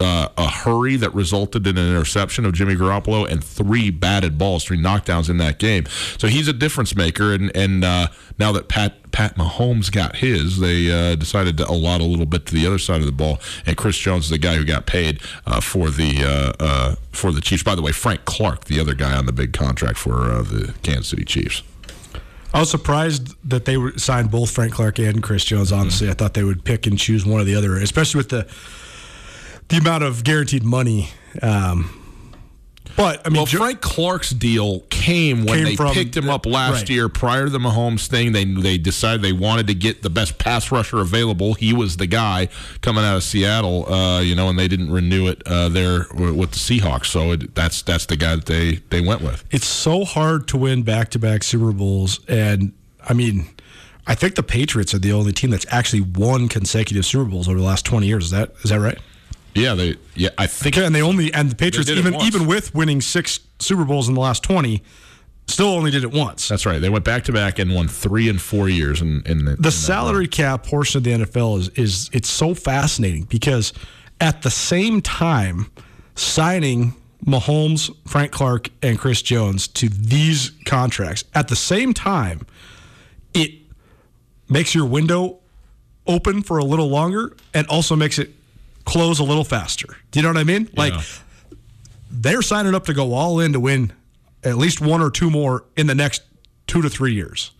[0.00, 4.64] Uh, a hurry that resulted in an interception of Jimmy Garoppolo and three batted balls,
[4.64, 5.84] three knockdowns in that game.
[6.16, 7.34] So he's a difference maker.
[7.34, 12.00] And and uh, now that Pat Pat Mahomes got his, they uh, decided to allot
[12.00, 13.40] a little bit to the other side of the ball.
[13.66, 17.30] And Chris Jones is the guy who got paid uh, for the uh, uh, for
[17.30, 17.62] the Chiefs.
[17.62, 20.12] By the way, Frank Clark, the other guy on the big contract for
[20.42, 21.62] the Kansas City Chiefs.
[22.52, 25.70] I was surprised that they signed both Frank Clark and Chris Jones.
[25.70, 28.48] Honestly, I thought they would pick and choose one or the other, especially with the
[29.70, 31.08] the amount of guaranteed money.
[31.42, 31.96] Um,
[32.96, 36.44] but I mean, Well, Frank Clark's deal came when Came they from- picked him up
[36.44, 36.90] last right.
[36.90, 38.32] year prior to the Mahomes thing.
[38.32, 41.54] They they decided they wanted to get the best pass rusher available.
[41.54, 42.48] He was the guy
[42.82, 46.50] coming out of Seattle, uh, you know, and they didn't renew it uh, there with
[46.50, 47.06] the Seahawks.
[47.06, 49.44] So it, that's that's the guy that they they went with.
[49.50, 52.72] it's so hard to win back to back Super Bowls, and
[53.08, 53.48] I mean.
[54.06, 57.58] I think the Patriots are the only team that's actually won consecutive Super Bowls over
[57.58, 58.24] the last twenty years.
[58.24, 58.98] Is that is that right?
[59.54, 63.00] Yeah, they yeah I think and they only and the Patriots even even with winning
[63.00, 64.82] six Super Bowls in the last twenty,
[65.46, 66.48] still only did it once.
[66.48, 66.80] that's right.
[66.80, 69.00] They went back to back and won three and four years.
[69.00, 72.54] In, in the, the that salary cap portion of the NFL is is it's so
[72.54, 73.72] fascinating because
[74.20, 75.70] at the same time
[76.14, 82.46] signing Mahomes, Frank Clark, and Chris Jones to these contracts at the same time,
[83.34, 83.52] it
[84.48, 85.38] makes your window
[86.06, 88.30] open for a little longer and also makes it
[88.90, 89.86] close a little faster.
[90.10, 90.68] Do you know what I mean?
[90.76, 91.02] Like Yeah.
[92.10, 93.92] they're signing up to go all in to win
[94.42, 96.22] at least one or two more in the next
[96.66, 97.52] two to three years.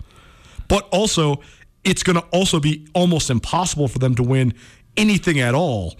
[0.69, 1.41] But also,
[1.85, 4.55] it's going to also be almost impossible for them to win
[4.97, 5.97] anything at all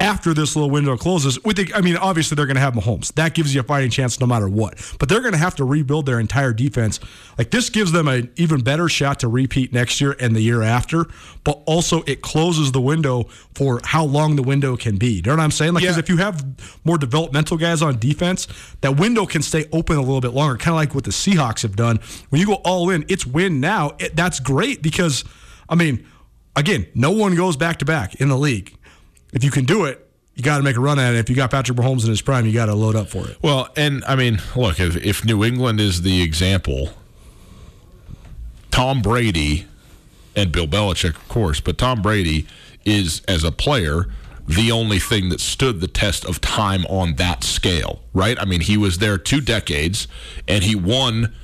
[0.00, 3.12] after this little window closes, with the, I mean, obviously they're going to have Mahomes.
[3.14, 4.78] That gives you a fighting chance no matter what.
[5.00, 7.00] But they're going to have to rebuild their entire defense.
[7.36, 10.62] Like this gives them an even better shot to repeat next year and the year
[10.62, 11.06] after.
[11.42, 13.24] But also it closes the window
[13.56, 15.14] for how long the window can be.
[15.14, 15.74] You know what I'm saying?
[15.74, 16.00] Like, because Yeah.
[16.02, 16.44] if you have
[16.84, 18.46] more developmental guys on defense,
[18.82, 20.56] that window can stay open a little bit longer.
[20.58, 21.98] Kind of like what the Seahawks have done.
[22.28, 23.96] When you go all in, it's win now.
[23.98, 25.24] It, that's great because,
[25.68, 26.06] I mean,
[26.54, 28.76] again, no one goes back to back in the league.
[29.32, 31.18] If you can do it, you got to make a run at it.
[31.18, 33.36] If you got Patrick Mahomes in his prime, you got to load up for it.
[33.42, 36.90] Well, and I mean, look, if, if New England is the example,
[38.70, 39.66] Tom Brady
[40.36, 42.46] and Bill Belichick, of course, but Tom Brady
[42.84, 44.06] is, as a player,
[44.46, 48.38] the only thing that stood the test of time on that scale, right?
[48.40, 50.08] I mean, he was there two decades
[50.46, 51.34] and he won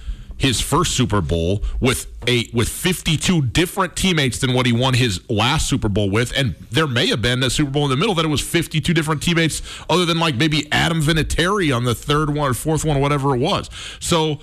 [0.44, 5.18] his first Super Bowl with a with 52 different teammates than what he won his
[5.30, 8.14] last Super Bowl with and there may have been a Super Bowl in the middle
[8.14, 12.28] that it was 52 different teammates other than like maybe Adam Vinatieri on the third
[12.28, 13.70] one or fourth one or whatever it was.
[14.00, 14.38] So,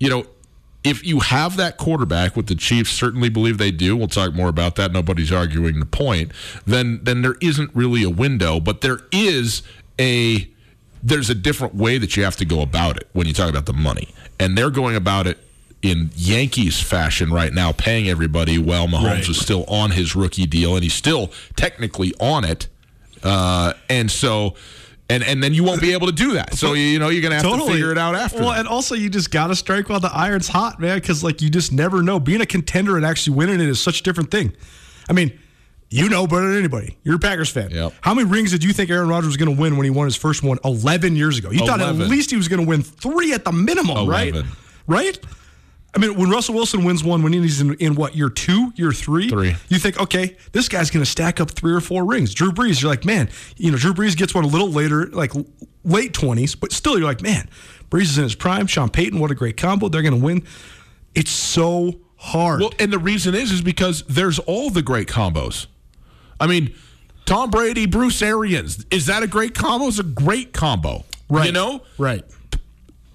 [0.00, 0.26] you know,
[0.82, 4.48] if you have that quarterback, what the Chiefs certainly believe they do, we'll talk more
[4.48, 4.90] about that.
[4.90, 6.32] Nobody's arguing the point.
[6.66, 9.62] Then, then there isn't really a window, but there is
[10.00, 10.48] a
[11.02, 13.66] there's a different way that you have to go about it when you talk about
[13.66, 14.08] the money,
[14.42, 15.38] and they're going about it
[15.82, 19.28] in Yankees fashion right now, paying everybody while Mahomes Right.
[19.28, 22.68] is still on his rookie deal, and he's still technically on it,
[23.22, 24.54] uh, and so.
[25.10, 26.54] And, and then you won't be able to do that.
[26.54, 28.38] So you know you're gonna have to figure it out after.
[28.38, 28.60] Well, that.
[28.60, 31.50] and also you just got to strike while the iron's hot, man, because like you
[31.50, 32.18] just never know.
[32.18, 34.54] Being a contender and actually winning it is such a different thing.
[35.10, 35.38] I mean,
[35.92, 36.96] you know better than anybody.
[37.04, 37.70] You're a Packers fan.
[37.70, 37.92] Yep.
[38.00, 40.06] How many rings did you think Aaron Rodgers was going to win when he won
[40.06, 41.50] his first one 11 years ago?
[41.50, 44.34] You thought at least he was going to win three at the minimum, right?
[44.86, 45.18] Right?
[45.94, 48.92] I mean, when Russell Wilson wins one, when he's in, in what year two, year
[48.92, 49.54] three, Three.
[49.68, 52.32] you think, okay, this guy's going to stack up three or four rings.
[52.32, 53.28] Drew Brees, you're like, man,
[53.58, 55.32] you know, Drew Brees gets one a little later, like
[55.84, 57.46] late twenties, but still, you're like, man,
[57.90, 58.66] Brees is in his prime.
[58.66, 59.90] Sean Payton, what a great combo.
[59.90, 60.44] They're going to win.
[61.14, 62.60] It's so hard.
[62.60, 65.66] Well, and the reason is is because there's all the great combos.
[66.42, 66.74] I mean,
[67.24, 69.86] Tom Brady, Bruce Arians, is that a great combo?
[69.86, 71.04] It's a great combo.
[71.30, 71.46] right.
[71.46, 71.82] You know?
[71.98, 72.24] right.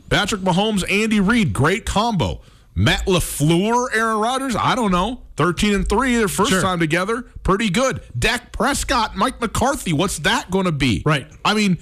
[0.10, 2.40] Patrick Mahomes, Andy Reid, great combo.
[2.74, 5.22] Matt LaFleur, Aaron Rodgers, I don't know.
[5.36, 6.62] 13 and 3 their first Sure.
[6.62, 7.24] time together.
[7.44, 8.00] Pretty good.
[8.18, 11.04] Dak Prescott, Mike McCarthy, what's that going to be?
[11.06, 11.28] Right.
[11.44, 11.78] I mean,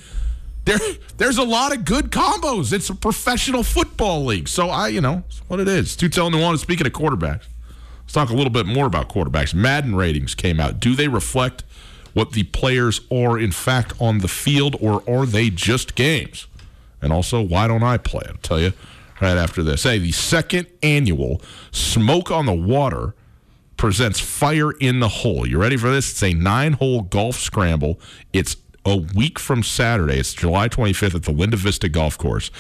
[0.66, 0.80] there
[1.18, 2.74] there's a lot of good combos.
[2.74, 4.48] It's a professional football league.
[4.48, 5.96] So I, you know, it's what it is.
[5.96, 7.44] Two telling Nuanez, speaking of quarterbacks.
[8.16, 9.54] Talk a little bit more about quarterbacks.
[9.54, 10.80] Madden ratings came out.
[10.80, 11.66] Do they reflect
[12.14, 16.48] what the players are in fact on the field or are they just games?
[17.02, 18.24] And also, why don't I play?
[18.26, 18.72] I'll tell you
[19.20, 19.84] right after this.
[19.84, 21.42] Hey, the second annual
[21.74, 23.16] Smoke on the Water
[23.76, 25.46] presents Fire in the Hole.
[25.46, 26.12] You ready for this?
[26.12, 28.00] It's a nine hole golf scramble.
[28.32, 30.20] It's a week from Saturday.
[30.20, 32.52] It's July 25th at the Linda Vista Golf Course.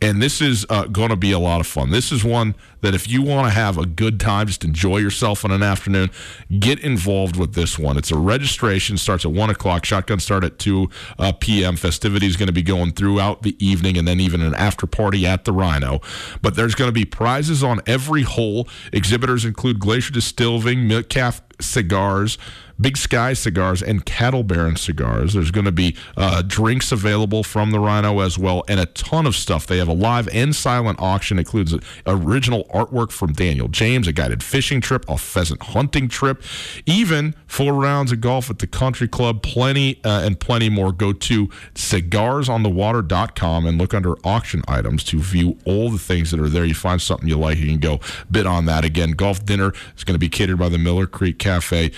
[0.00, 1.90] And this is uh, going to be a lot of fun.
[1.90, 5.44] This is one that if you want to have a good time, just enjoy yourself
[5.44, 6.10] on an afternoon,
[6.58, 7.98] get involved with this one.
[7.98, 11.76] It's a registration, starts at 1 o'clock, shotgun start at 2 uh, p.m.
[11.76, 15.44] Festivities going to be going throughout the evening and then even an after party at
[15.44, 16.00] the Rhino.
[16.40, 18.68] But there's going to be prizes on every hole.
[18.92, 21.12] Exhibitors include Glacier Distilling, Milk
[21.60, 22.38] Cigars,
[22.80, 25.34] Big Sky cigars and Cattle Baron cigars.
[25.34, 29.26] There's going to be uh, drinks available from the Rhino as well, and a ton
[29.26, 29.66] of stuff.
[29.66, 31.38] They have a live and silent auction.
[31.38, 31.74] Includes
[32.06, 36.42] original artwork from Daniel James, a guided fishing trip, a pheasant hunting trip,
[36.86, 39.42] even four rounds of golf at the country club.
[39.42, 40.92] Plenty uh, and plenty more.
[40.92, 46.48] Go to cigarsonthewater.com and look under auction items to view all the things that are
[46.48, 46.64] there.
[46.64, 48.84] You find something you like, you can go bid on that.
[48.84, 51.92] Again, golf dinner is going to be catered by the Miller Creek Cafe.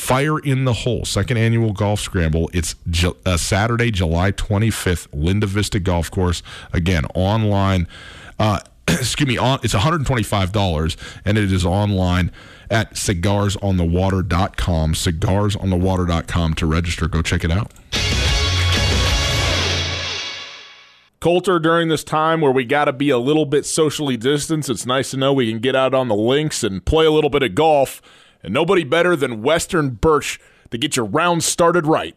[0.00, 2.50] Fire in the Hole, second annual golf scramble.
[2.52, 2.74] It's
[3.26, 6.42] uh, Saturday, July 25th, Linda Vista Golf Course.
[6.72, 7.86] Again, online.
[8.38, 12.32] Uh, excuse me, on, it's $125 and it is online
[12.70, 14.94] at cigarsonthewater.com.
[14.94, 17.06] Cigarsonthewater.com to register.
[17.06, 17.70] Go check it out.
[21.20, 24.86] Colter, during this time where we got to be a little bit socially distanced, it's
[24.86, 27.42] nice to know we can get out on the links and play a little bit
[27.42, 28.00] of golf.
[28.42, 32.16] And nobody better than Western Birch to get your round started right.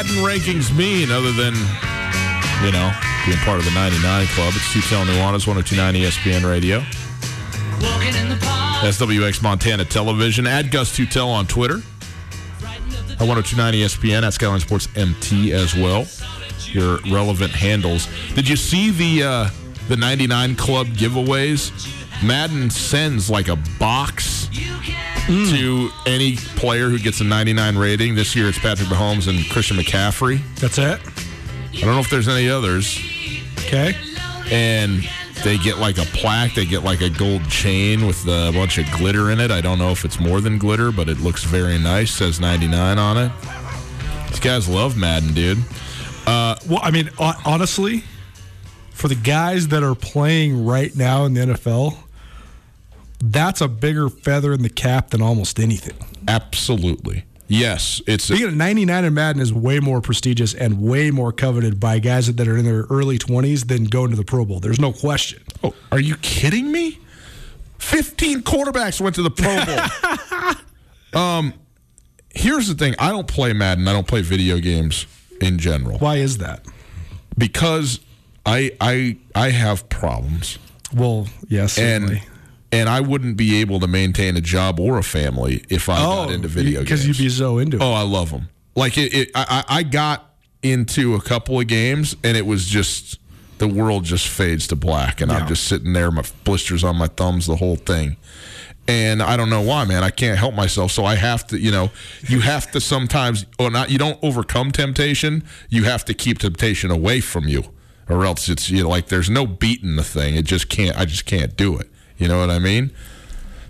[0.00, 1.52] Madden rankings mean other than,
[2.64, 2.90] you know,
[3.26, 4.54] being part of the 99 Club?
[4.56, 6.80] It's Tootell Nuanez, 1029 ESPN Radio.
[8.80, 10.46] SWX Montana Television.
[10.46, 11.82] Add Gus Tootell on Twitter.
[12.62, 16.06] At 1029 ESPN, at Skyline Sports MT as well.
[16.72, 18.08] Your relevant handles.
[18.34, 19.48] Did you see the uh,
[19.88, 21.72] the 99 Club giveaways?
[22.24, 24.48] Madden sends like a box
[25.30, 28.14] to any player who gets a 99 rating.
[28.14, 30.40] This year it's Patrick Mahomes and Christian McCaffrey.
[30.56, 31.00] That's it?
[31.72, 32.98] I don't know if there's any others.
[33.58, 33.94] Okay.
[34.50, 35.08] And
[35.44, 38.90] they get like a plaque, they get like a gold chain with a bunch of
[38.90, 39.50] glitter in it.
[39.50, 42.10] I don't know if it's more than glitter, but it looks very nice.
[42.10, 43.32] Says 99 on it.
[44.28, 45.58] These guys love Madden, dude.
[46.26, 48.02] Uh, well, I mean, honestly,
[48.90, 51.96] for the guys that are playing right now in the NFL,
[53.20, 55.96] that's a bigger feather in the cap than almost anything.
[56.26, 57.24] Absolutely.
[57.48, 61.80] Yes, it's being a 99 in Madden is way more prestigious and way more coveted
[61.80, 64.60] by guys that are in their early 20s than going to the Pro Bowl.
[64.60, 65.42] There's no question.
[65.64, 67.00] Oh, are you kidding me?
[67.78, 69.64] 15 quarterbacks went to the Pro
[71.12, 71.20] Bowl.
[71.20, 71.54] um,
[72.32, 73.88] here's the thing: I don't play Madden.
[73.88, 75.06] I don't play video games
[75.40, 75.98] in general.
[75.98, 76.64] Why is that?
[77.36, 77.98] Because
[78.46, 80.58] I I I have problems.
[80.94, 82.22] Well, yes, and
[82.72, 86.28] and I wouldn't be able to maintain a job or a family if I got
[86.28, 86.84] oh, into video games.
[86.84, 87.82] because you'd be so into it.
[87.82, 88.48] Oh, I love them.
[88.76, 93.18] Like it, it I, I got into a couple of games, and it was just
[93.58, 97.08] the world just fades to black, and I'm just sitting there, my blisters on my
[97.08, 98.16] thumbs, the whole thing.
[98.88, 100.02] And I don't know why, man.
[100.02, 101.58] I can't help myself, so I have to.
[101.58, 101.90] You know,
[102.22, 103.90] you have to sometimes, or not.
[103.90, 105.44] You don't overcome temptation.
[105.68, 107.64] You have to keep temptation away from you,
[108.08, 110.34] or else it's you know, like there's no beating the thing.
[110.34, 110.98] It just can't.
[110.98, 111.89] I just can't do it.
[112.20, 112.92] You know what I mean?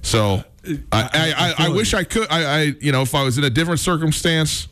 [0.02, 0.44] So
[0.92, 2.26] I, I, I, I wish I could.
[2.30, 4.68] I, I, you know, if I was in a different circumstance,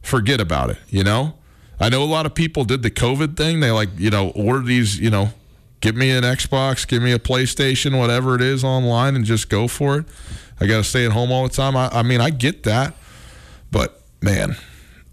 [0.00, 0.78] forget about it.
[0.88, 1.34] You know,
[1.78, 3.60] I know a lot of people did the COVID thing.
[3.60, 5.30] They like, you know, order these, you know,
[5.80, 9.66] give me an Xbox, give me a PlayStation, whatever it is online, and just go
[9.66, 10.06] for it.
[10.60, 11.76] I got to stay at home all the time.
[11.76, 12.94] I, I mean, I get that,
[13.72, 14.56] but man,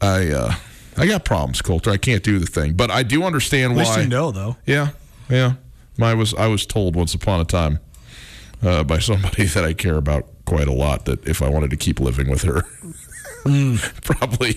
[0.01, 0.53] I, uh,
[0.97, 1.89] I got problems, Colter.
[1.89, 4.01] I can't do the thing, but I do understand At least why.
[4.03, 4.57] you know, though.
[4.65, 4.89] Yeah,
[5.29, 5.53] yeah.
[5.99, 7.79] I was I was told once upon a time
[8.63, 11.77] uh, by somebody that I care about quite a lot that if I wanted to
[11.77, 12.63] keep living with her,
[14.03, 14.55] probably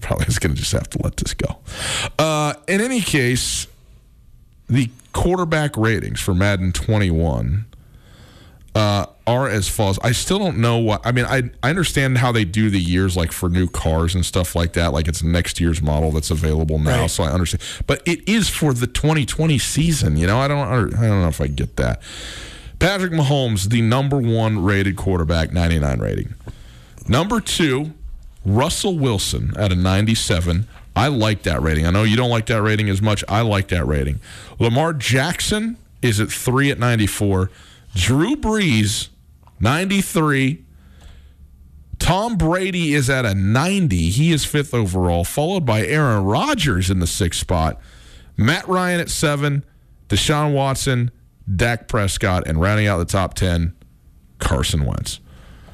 [0.00, 1.58] probably is going to just have to let this go.
[2.18, 3.66] Uh, in any case,
[4.68, 7.66] the quarterback ratings for Madden 21
[8.74, 9.98] uh, are as follows.
[10.02, 11.06] I still don't know what.
[11.06, 14.26] I mean, I I understand how they do the years, like for new cars and
[14.26, 14.92] stuff like that.
[14.92, 17.10] Like it's next year's model that's available now, Right.
[17.10, 17.62] so I understand.
[17.86, 20.16] But it is for the 2020 season.
[20.16, 20.76] You know, I don't I
[21.08, 22.02] don't know if I get that.
[22.78, 26.34] Patrick Mahomes, the number one rated quarterback, 99 rating.
[27.08, 27.92] Number two,
[28.44, 30.66] Russell Wilson at a 97.
[30.96, 31.86] I like that rating.
[31.86, 33.24] I know you don't like that rating as much.
[33.28, 34.20] I like that rating.
[34.58, 37.50] Lamar Jackson is at three at 94.
[37.94, 39.08] Drew Brees,
[39.60, 40.62] 93.
[41.98, 44.10] Tom Brady is at a 90.
[44.10, 47.80] He is fifth overall, followed by Aaron Rodgers in the sixth spot.
[48.36, 49.64] Matt Ryan at seven.
[50.08, 51.10] Deshaun Watson,
[51.52, 53.74] Dak Prescott, and rounding out the top 10,
[54.38, 55.20] Carson Wentz.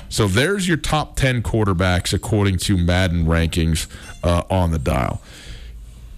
[0.09, 3.87] So there's your top 10 quarterbacks according to Madden rankings
[4.25, 5.23] uh, on the dial.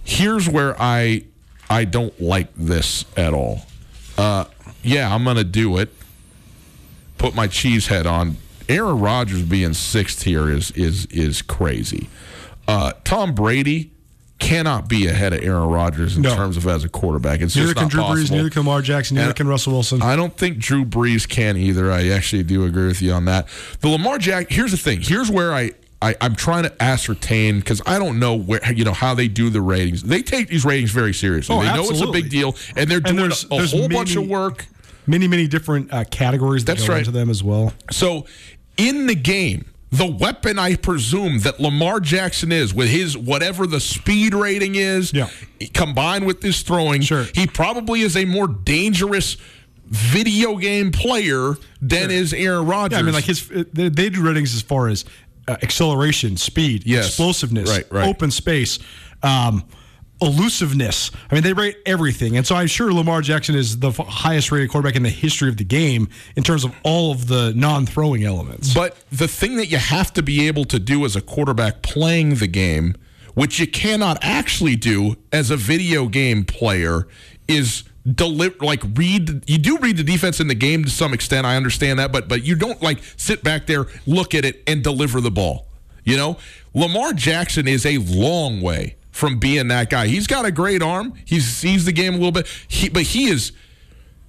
[0.03, 1.25] Here's where I
[1.69, 3.61] I don't like this at all.
[4.17, 4.45] Uh,
[4.81, 5.93] yeah, I'm going to do it.
[7.17, 8.37] Put my cheese head on.
[8.67, 12.09] Aaron Rodgers being sixth here is is is crazy.
[12.67, 13.91] Uh, Tom Brady
[14.39, 16.35] cannot be ahead of Aaron Rodgers in No.
[16.35, 17.41] terms of as a quarterback.
[17.41, 20.01] It's Neither just can Drew Brees, neither can Lamar Jackson, neither And can Russell Wilson.
[20.01, 21.91] I don't think Drew Brees can either.
[21.91, 23.47] I actually do agree with you on that.
[23.81, 24.47] The Lamar Jack.
[24.49, 25.01] Here's the thing.
[25.01, 25.71] Here's where I
[26.01, 29.49] I, I'm trying to ascertain because I don't know where you know how they do
[29.49, 30.03] the ratings.
[30.03, 31.55] They take these ratings very seriously.
[31.55, 33.87] Oh, they know it's a big deal, and they're doing there's- a, a there's whole
[33.87, 34.65] bunch of work.
[35.07, 36.99] Many, many different uh, categories that That's go right.
[36.99, 37.73] into them as well.
[37.91, 38.25] So
[38.77, 43.79] in the game, the weapon I presume that Lamar Jackson is with his whatever the
[43.79, 45.29] speed rating is, Yeah.
[45.73, 47.27] combined with his throwing, Sure.
[47.35, 49.37] he probably is a more dangerous
[49.87, 52.95] video game player than is Aaron Rodgers.
[52.95, 55.05] Yeah, I mean, like his they, they do ratings as far as
[55.47, 57.07] uh, acceleration, speed, Yes.
[57.07, 58.07] explosiveness, Right, right.
[58.07, 58.79] open space,
[59.21, 59.63] um,
[60.23, 61.11] elusiveness.
[61.29, 64.69] I mean, they rate everything, and so I'm sure Lamar Jackson is the highest rated
[64.69, 68.73] quarterback in the history of the game in terms of all of the non-throwing elements.
[68.73, 72.35] But the thing that you have to be able to do as a quarterback playing
[72.35, 72.95] the game,
[73.33, 77.07] which you cannot actually do as a video game player,
[77.47, 81.47] is deliver like read you do read the defense in the game to some extent
[81.47, 84.83] i understand that but but you don't like sit back there look at it and
[84.83, 85.67] deliver the ball
[86.03, 86.37] you know
[86.73, 91.13] lamar jackson is a long way from being that guy he's got a great arm
[91.23, 93.53] he sees the game a little bit he, but he is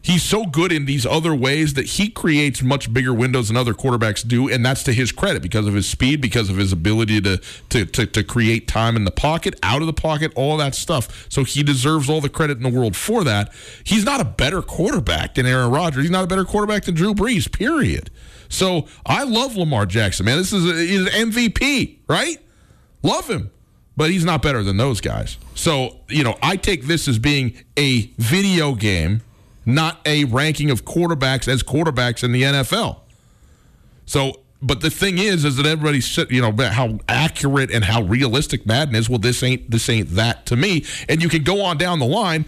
[0.05, 3.73] he's so good in these other ways that he creates much bigger windows than other
[3.73, 7.21] quarterbacks do, and that's to his credit because of his speed, because of his ability
[7.23, 7.39] to
[7.71, 11.27] to to, to create time in the pocket, out of the pocket, all that stuff.
[11.29, 13.53] So he deserves all the credit in the world for that.
[13.83, 16.03] He's not a better quarterback than Aaron Rodgers.
[16.03, 17.51] He's not a better quarterback than Drew Brees.
[17.51, 18.11] Period.
[18.49, 20.37] So I love Lamar Jackson, man.
[20.37, 22.39] This is a, he's an MVP, right?
[23.03, 23.51] Love him
[23.97, 25.39] but he's not better than those guys.
[25.55, 29.23] So, you know, I take this as being a video game,
[29.65, 32.99] not a ranking of quarterbacks as quarterbacks in the NFL.
[34.07, 38.67] So, but the thing is, is that everybody's you know how accurate and how realistic
[38.67, 39.09] Madden is.
[39.09, 40.85] Well, this ain't this ain't that to me.
[41.09, 42.47] And you can go on down the line.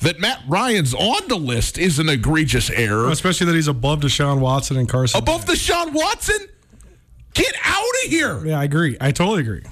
[0.00, 3.10] That Matt Ryan's on the list is an egregious error.
[3.10, 5.18] Especially that he's above Deshaun Watson and Carson.
[5.18, 6.38] Above Deshaun Watson?
[7.34, 8.46] Get out of here.
[8.46, 8.96] Yeah, I agree.
[9.00, 9.64] I totally agree.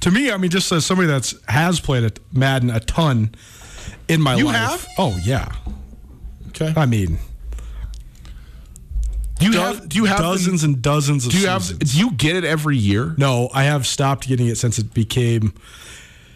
[0.00, 3.34] To me, I mean, just as somebody that's has played at Madden a ton
[4.08, 4.38] in my life.
[4.38, 4.56] You life.
[4.56, 4.88] have?
[4.98, 5.52] Oh yeah.
[6.48, 6.72] Okay.
[6.76, 7.18] I mean,
[9.38, 11.78] Do you do- have do you have the- dozens and dozens of do you have
[11.78, 13.14] do you get it every year?
[13.18, 15.52] No, I have stopped getting it since it became.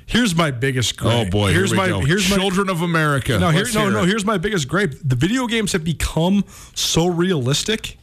[0.07, 1.27] Here's my biggest oh, gripe.
[1.29, 2.01] Oh boy, here's here my go.
[2.01, 3.39] here's my Children of America.
[3.39, 4.95] no here, no no here's my biggest gripe.
[5.03, 6.45] The video games have become
[6.75, 7.97] so realistic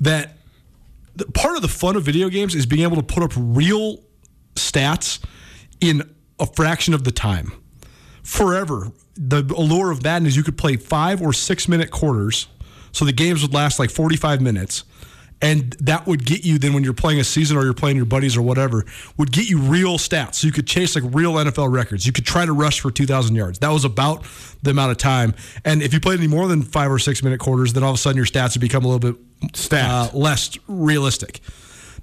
[0.00, 0.36] that
[1.16, 3.98] the, part of the fun of video games is being able to put up real
[4.56, 5.22] stats
[5.80, 6.02] in
[6.38, 7.52] a fraction of the time.
[8.22, 12.48] Forever, the allure of Madden is you could play five or six minute quarters,
[12.92, 14.84] so the games would last like forty five minutes.
[15.42, 18.06] And that would get you then when you're playing a season or you're playing your
[18.06, 18.86] buddies or whatever,
[19.18, 20.36] would get you real stats.
[20.36, 22.06] So you could chase like real NFL records.
[22.06, 23.58] You could try to rush for 2,000 yards.
[23.58, 24.24] That was about
[24.62, 25.34] the amount of time.
[25.62, 27.96] And if you played any more than five or six minute quarters, then all of
[27.96, 31.40] a sudden your stats would become a little bit uh, less realistic.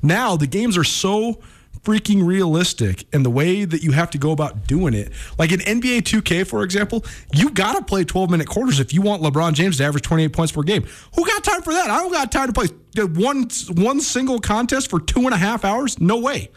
[0.04, 1.42] Now the games are so
[1.84, 5.12] freaking realistic and the way that you have to go about doing it.
[5.38, 7.04] Like in NBA 2K, for example,
[7.34, 10.32] you got to play 12 minute quarters if you want LeBron James to average 28
[10.34, 10.86] points per game.
[11.16, 11.90] Who got time for that?
[11.90, 12.68] I don't got time to play
[13.06, 16.00] one one single contest for two and a half hours.
[16.00, 16.50] No way.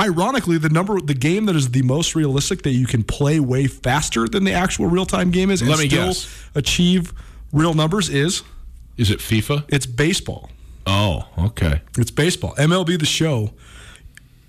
[0.00, 3.66] Ironically, the number, the game that is the most realistic that you can play way
[3.66, 6.48] faster than the actual real time game is, and Let me still guess.
[6.54, 7.12] achieve
[7.52, 8.42] real numbers is
[8.96, 9.64] Is it FIFA?
[9.68, 10.50] it's baseball.
[10.86, 11.82] Oh, okay.
[11.98, 12.54] It's baseball.
[12.56, 13.50] MLB the Show.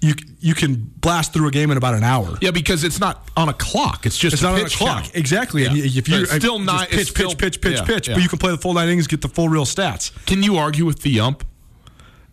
[0.02, 2.38] You you can blast through a game in about an hour.
[2.42, 4.06] Yeah, because it's not on a clock.
[4.06, 5.04] It's just It's a not on a clock.
[5.04, 5.16] count.
[5.16, 5.66] Exactly.
[5.66, 6.00] And Yeah.
[6.00, 8.14] if you still not pitch, pitch, pitch, pitch, yeah, pitch, yeah.
[8.14, 10.12] but you can play the full nine innings, get the full real stats.
[10.26, 11.44] Can you argue with the ump?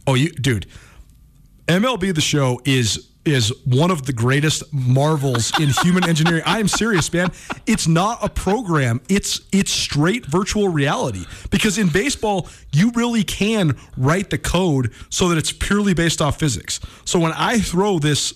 [0.07, 0.67] Oh, you dude.
[1.67, 6.43] MLB the show is is one of the greatest marvels in human engineering.
[6.47, 7.31] I am serious, man.
[7.66, 9.01] It's not a program.
[9.09, 11.24] It's it's straight virtual reality.
[11.51, 16.39] Because in baseball, you really can write the code so that it's purely based off
[16.39, 16.81] physics.
[17.05, 18.35] So when I throw this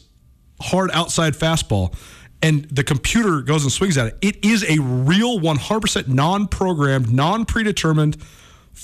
[0.60, 1.94] hard outside fastball
[2.42, 8.16] and the computer goes and swings at it, it is a real 100% non-programmed, non-predetermined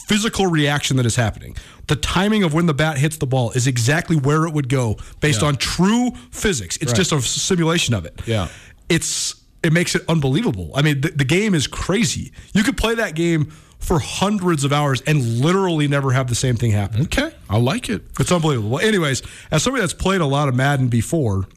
[0.08, 1.56] physical reaction that is happening.
[1.88, 4.96] The timing of when the bat hits the ball is exactly where it would go
[5.20, 5.48] based Yeah.
[5.48, 6.76] on true physics.
[6.78, 6.96] It's Right.
[6.96, 8.20] just a simulation of it.
[8.26, 8.48] Yeah.
[8.88, 10.70] It's it makes it unbelievable.
[10.76, 12.30] I mean, the, the game is crazy.
[12.54, 16.54] You could play that game for hundreds of hours and literally never have the same
[16.56, 17.02] thing happen.
[17.02, 18.02] Okay, I like it.
[18.20, 18.68] It's unbelievable.
[18.70, 21.48] Well, anyways, as somebody that's played a lot of Madden before,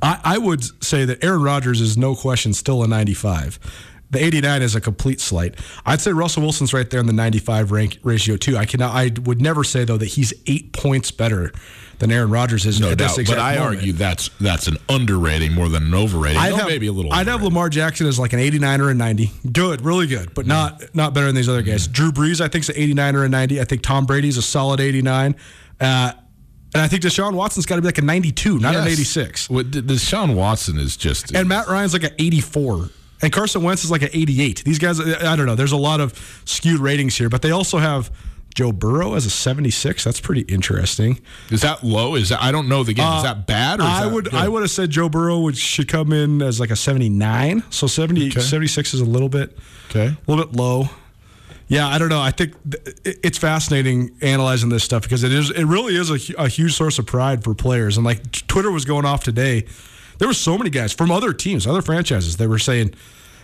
[0.00, 3.58] I, I would say that Aaron Rodgers is no question still a 95.
[4.10, 5.56] The 89 is a complete slight.
[5.84, 8.56] I'd say Russell Wilson's right there in the 95 rank ratio too.
[8.56, 8.94] I cannot.
[8.94, 11.52] I would never say though that he's eight points better
[11.98, 12.78] than Aaron Rodgers is.
[12.80, 13.16] No at doubt.
[13.16, 13.78] this But I moment.
[13.78, 16.38] argue that's that's an underrating more than an overrating.
[16.38, 17.12] I'd No, have, maybe a little.
[17.12, 19.30] I'd have Lamar Jackson as like an 89 or a 90.
[19.52, 21.88] Good, really good, but not not better than these other guys.
[21.88, 23.60] Drew Brees, I think, is an 89 or a 90.
[23.60, 25.34] I think Tom Brady's a solid 89.
[25.80, 26.12] Uh,
[26.74, 29.48] And I think Deshaun Watson's got to be like a 92, not an 86.
[29.50, 31.34] What, Deshaun Watson is just.
[31.34, 32.90] And Matt Ryan's like an 84.
[33.22, 34.62] And Carson Wentz is like an 88.
[34.64, 35.54] These guys, I don't know.
[35.54, 38.10] There's a lot of skewed ratings here, but they also have
[38.54, 40.02] Joe Burrow as a 76.
[40.04, 41.20] That's pretty interesting.
[41.50, 42.14] is that low?
[42.14, 43.06] Is that I don't know the game.
[43.06, 43.80] is Uh, that bad?
[43.80, 44.34] Or is I would good?
[44.34, 47.62] I would have said Joe Burrow would, should come in as like a 79.
[47.70, 48.40] So 70, Okay.
[48.40, 49.58] 76 is a little bit
[49.90, 50.06] Okay.
[50.06, 50.88] a little bit low.
[51.68, 52.20] Yeah, I don't know.
[52.20, 56.18] I think th- it's fascinating analyzing this stuff because it is it really is a,
[56.38, 57.96] a huge source of pride for players.
[57.96, 59.64] And like Twitter was going off today,
[60.18, 62.36] there were so many guys from other teams, other franchises.
[62.36, 62.94] They were saying,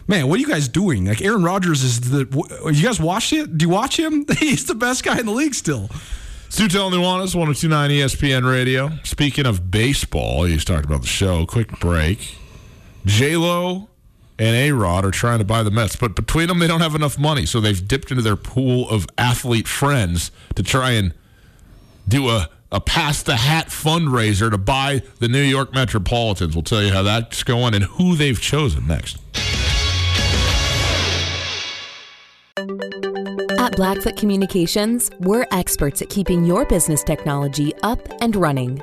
[0.06, 1.06] "Man, what are you guys doing?
[1.06, 2.26] Like Aaron Rodgers is the.
[2.72, 3.58] You guys watch it?
[3.58, 4.26] Do you watch him?
[4.38, 5.88] He's the best guy in the league still."
[6.48, 8.90] Sutel Nuanez, 1029 ESPN Radio.
[9.04, 11.46] Speaking of baseball, he's talked about the show.
[11.46, 12.36] Quick break.
[13.06, 13.88] J Lo
[14.38, 16.94] and A Rod are trying to buy the Mets, but between them, they don't have
[16.94, 17.46] enough money.
[17.46, 21.14] So they've dipped into their pool of athlete friends to try and
[22.06, 26.56] do a, a pass the hat fundraiser to buy the New York Metropolitans.
[26.56, 29.18] We'll tell you how that's going and who they've chosen next.
[33.58, 38.82] At Blackfoot Communications, we're experts at keeping your business technology up and running.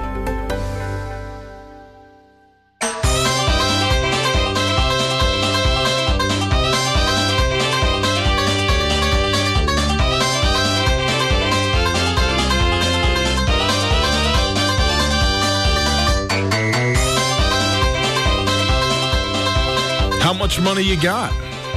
[20.51, 21.31] Much money you got?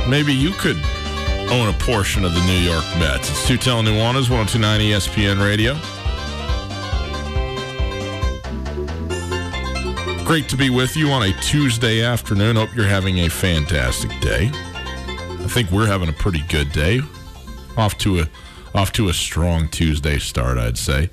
[0.09, 0.77] Maybe you could
[1.49, 3.31] own a portion of the New York Mets.
[3.31, 5.75] It's Tootell Nuanez, 1029 ESPN Radio.
[10.25, 12.57] Great to be with you on a Tuesday afternoon.
[12.57, 14.51] Hope you're having a fantastic day.
[14.53, 17.01] I think we're having a pretty good day.
[17.77, 18.29] Off to a
[18.75, 21.11] off to a strong Tuesday start, I'd say.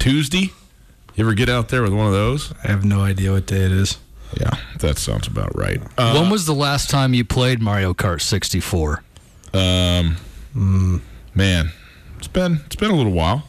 [0.00, 0.50] Tuesday?
[1.14, 2.52] You ever get out there with one of those?
[2.64, 3.98] I have no idea what day it is.
[4.40, 5.80] Yeah, that sounds about right.
[5.96, 9.02] when was the last time you played Mario Kart 64?
[9.52, 10.16] Um,
[11.34, 11.70] man,
[12.18, 13.46] it's been it's been a little while.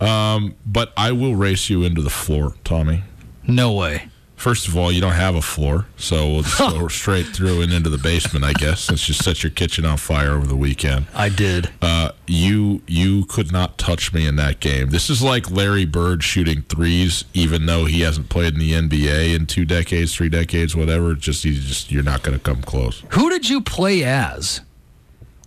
[0.00, 3.04] Um, but I will race you into the floor, Tommy.
[3.46, 4.08] No way.
[4.36, 7.72] First of all, you don't have a floor, so we'll just go straight through and
[7.72, 8.82] into the basement, I guess.
[8.82, 11.70] Since you set your kitchen on fire over the weekend, I did.
[11.80, 14.90] uh, you you could not touch me in that game.
[14.90, 19.34] This is like Larry Bird shooting threes, even though he hasn't played in the NBA
[19.34, 21.14] in two decades, three decades, whatever.
[21.14, 23.02] Just you just you're not going to come close.
[23.12, 24.60] Who did you play as?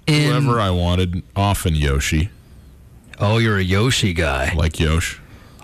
[0.07, 2.29] In, Whoever I wanted, often Yoshi,
[3.19, 4.51] oh, you're a Yoshi guy.
[4.55, 5.19] like Yosh.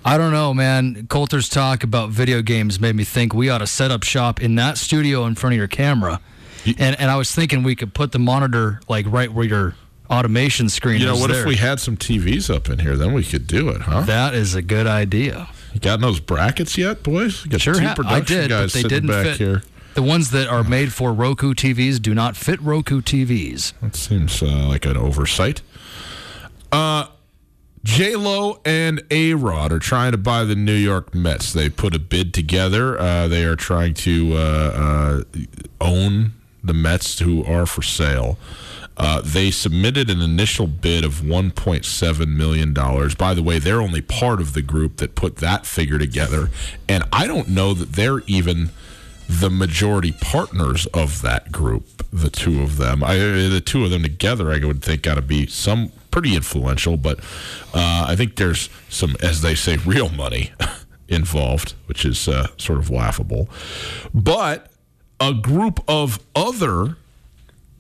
[0.08, 1.08] I don't know, man.
[1.08, 4.54] Colter's talk about video games made me think we ought to set up shop in
[4.56, 6.22] that studio in front of your camera.
[6.78, 9.76] And and I was thinking we could put the monitor like right where your
[10.10, 11.42] automation screen You know, what there.
[11.42, 12.96] if we had some TVs up in here?
[12.96, 14.02] Then we could do it, huh?
[14.02, 15.48] That is a good idea.
[15.74, 17.44] You got those brackets yet, boys?
[17.44, 19.38] You got Sure, two ha- I production did, guys but they didn't back fit.
[19.38, 19.64] here.
[19.96, 23.74] The ones that are made for Roku TVs do not fit Roku TVs.
[23.82, 25.62] That seems uh, like an oversight.
[26.72, 27.08] Uh,
[27.86, 31.54] J Lo and A Rod are trying to buy the New York Mets.
[31.54, 33.00] They put a bid together.
[33.00, 35.40] Uh, they are trying to uh, uh,
[35.80, 36.34] own
[36.64, 38.40] the Mets, who are for sale.
[38.98, 42.74] Uh, they submitted an initial bid of $1.7 million.
[42.74, 46.50] By the way, they're only part of the group that put that figure together.
[46.90, 48.72] And I don't know that they're even
[49.28, 53.04] the majority partners of that group, the two of them.
[53.04, 56.98] I, the two of them together, I would think, got to be some pretty influential.
[56.98, 57.20] But
[57.74, 60.52] uh, I think there's some, as they say, real money
[61.08, 63.50] involved, which is uh, sort of laughable.
[64.14, 64.72] But
[65.20, 66.98] a group of other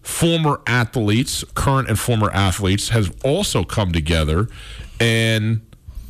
[0.02, 4.48] former athletes, current and former athletes, has also come together
[5.00, 5.62] and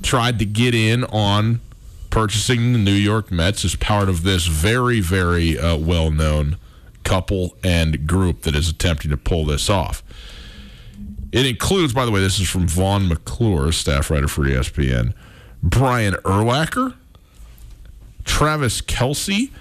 [0.02, 1.62] tried to get in on
[2.16, 6.56] purchasing the New York Mets is part of this very, very uh, well known
[7.04, 10.02] couple and group that is attempting to pull this off.
[11.34, 15.14] It includes, by the way, this is from Vaughn McClure, staff writer for ESPN,
[15.62, 16.96] Brian Urlacher,
[18.24, 19.52] Travis Kelce,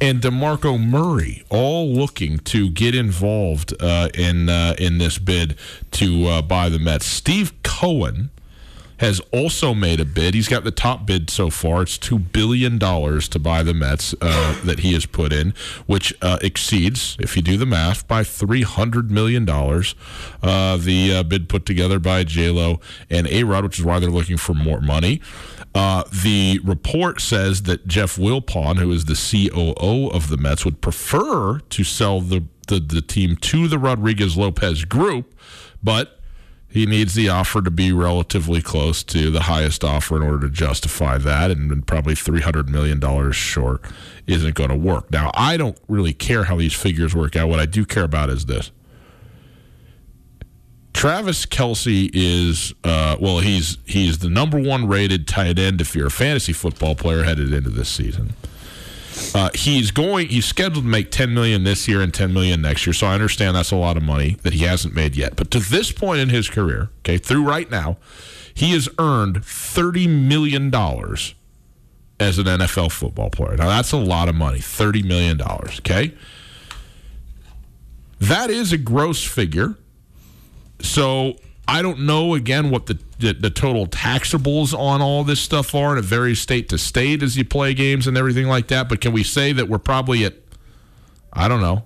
[0.00, 5.56] and DeMarco Murray, all looking to get involved uh, in uh, in this bid
[5.90, 7.06] to uh, buy the Mets.
[7.06, 8.30] Steve Cohen
[8.98, 10.34] has also made a bid.
[10.34, 11.82] He's got the top bid so far.
[11.82, 15.54] It's two billion dollars to buy the Mets uh, that he has put in,
[15.86, 19.94] which uh, exceeds, if you do the math, by three hundred million dollars.
[20.42, 22.80] Uh, the uh, bid put together by J Lo
[23.10, 25.20] and A Rod, which is why they're looking for more money.
[25.74, 30.80] Uh, the report says that Jeff Wilpon, who is the COO of the Mets, would
[30.80, 35.34] prefer to sell the the, the team to the Rodriguez Lopez group,
[35.82, 36.13] but
[36.74, 40.52] he needs the offer to be relatively close to the highest offer in order to
[40.52, 43.80] justify that, and probably three hundred million dollars short
[44.26, 45.08] isn't going to work.
[45.08, 47.48] Now, I don't really care how these figures work out.
[47.48, 48.72] What I do care about is this:
[50.92, 56.08] Travis Kelce is uh, well, he's he's the number one rated tight end if you're
[56.08, 58.34] a fantasy football player headed into this season.
[59.34, 60.28] Uh, he's going.
[60.28, 62.92] He's scheduled to make ten million this year and ten million next year.
[62.92, 65.36] So I understand that's a lot of money that he hasn't made yet.
[65.36, 67.96] But to this point in his career, okay, through right now,
[68.52, 71.34] he has earned thirty million dollars
[72.18, 73.56] as an NFL football player.
[73.56, 74.60] Now that's a lot of money.
[74.60, 75.78] Thirty million dollars.
[75.80, 76.14] Okay,
[78.20, 79.76] that is a gross figure.
[80.80, 81.36] So
[81.66, 85.90] I don't know again what the, the, the total taxables on all this stuff are,
[85.90, 88.88] and it varies state to state as you play games and everything like that.
[88.88, 90.34] But can we say that we're probably at
[91.32, 91.84] I don't know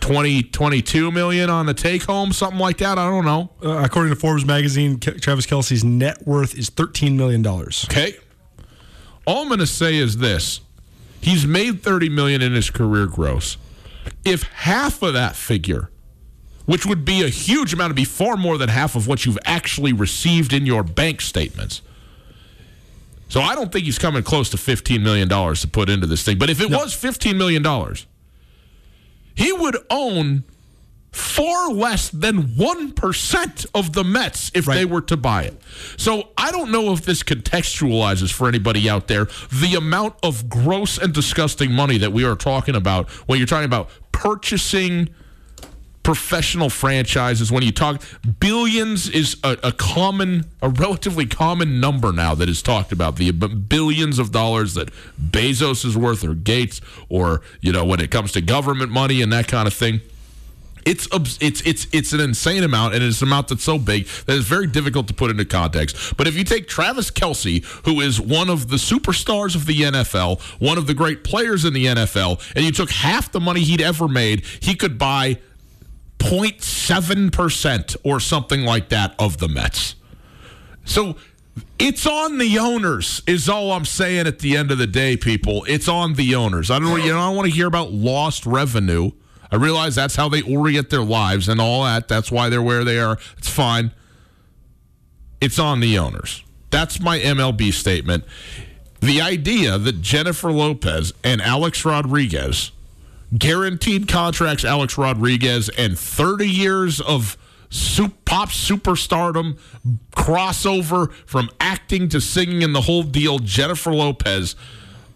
[0.00, 2.98] 20, 22 million on the take home, something like that?
[2.98, 3.50] I don't know.
[3.62, 7.86] Uh, according to Forbes magazine, Ke- Travis Kelce's net worth is thirteen million dollars.
[7.88, 8.16] Okay.
[9.26, 10.60] All I'm going to say is this:
[11.20, 13.56] he's made thirty million in his career gross.
[14.24, 15.90] If half of that figure
[16.66, 19.38] which would be a huge amount, to be far more than half of what you've
[19.44, 21.82] actually received in your bank statements.
[23.28, 26.38] So I don't think he's coming close to $15 million to put into this thing.
[26.38, 26.78] But if it no.
[26.78, 27.64] was $15 million,
[29.34, 30.44] he would own
[31.12, 34.76] far less than 1% of the Mets if right.
[34.76, 35.60] they were to buy it.
[35.96, 40.98] So I don't know if this contextualizes for anybody out there the amount of gross
[40.98, 45.08] and disgusting money that we are talking about when you're talking about purchasing–
[46.10, 48.02] professional franchises when you talk
[48.40, 53.30] billions is a, a, common a relatively common number now that is talked about the
[53.30, 54.90] billions of dollars that
[55.20, 59.32] Bezos is worth or Gates or you know when it comes to government money and
[59.32, 60.00] that kind of thing
[60.84, 61.06] it's
[61.40, 64.46] it's it's it's an insane amount, and it's an amount that's so big that it's
[64.46, 66.16] very difficult to put into context.
[66.16, 70.40] But if you take Travis Kelce, who is one of the superstars of the NFL,
[70.58, 73.82] one of the great players in the NFL, and you took half the money he'd
[73.82, 75.38] ever made, he could buy
[76.20, 79.96] 0.7% or something like that of the Mets.
[80.84, 81.16] So
[81.78, 85.64] it's on the owners, is all I'm saying at the end of the day, people.
[85.68, 86.70] It's on the owners.
[86.70, 89.10] I don't, you know, I don't want to hear about lost revenue.
[89.50, 92.06] I realize that's how they orient their lives and all that.
[92.06, 93.18] That's why they're where they are.
[93.36, 93.90] It's fine.
[95.40, 96.44] It's on the owners.
[96.70, 98.24] That's my MLB statement.
[99.00, 102.70] The idea that Jennifer Lopez and Alex Rodriguez
[103.36, 107.36] guaranteed contracts, Alex Rodriguez, and 30 years of
[108.24, 109.58] pop superstardom,
[110.12, 114.56] crossover from acting to singing and the whole deal, Jennifer Lopez,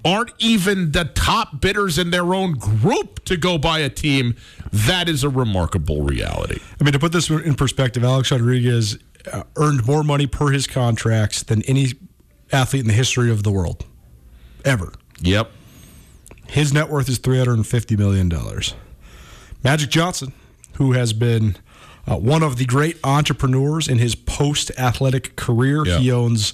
[0.05, 4.37] aren't even the top bidders in their own group to go buy a team.
[4.71, 6.61] That is a remarkable reality.
[6.81, 8.99] I mean, to put this in perspective, Alex Rodriguez
[9.33, 11.93] uh, earned more money per his contracts than any
[12.53, 13.87] athlete in the history of the world
[14.65, 14.93] ever.
[15.23, 15.51] Yep.
[16.55, 18.31] His net worth is $350 million.
[19.65, 20.33] Magic Johnson,
[20.75, 21.57] who has been
[22.07, 26.53] uh, one of the great entrepreneurs in his post athletic career, he owns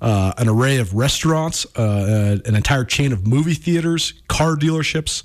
[0.00, 5.22] uh, an array of restaurants, uh, uh, an entire chain of movie theaters, car dealerships.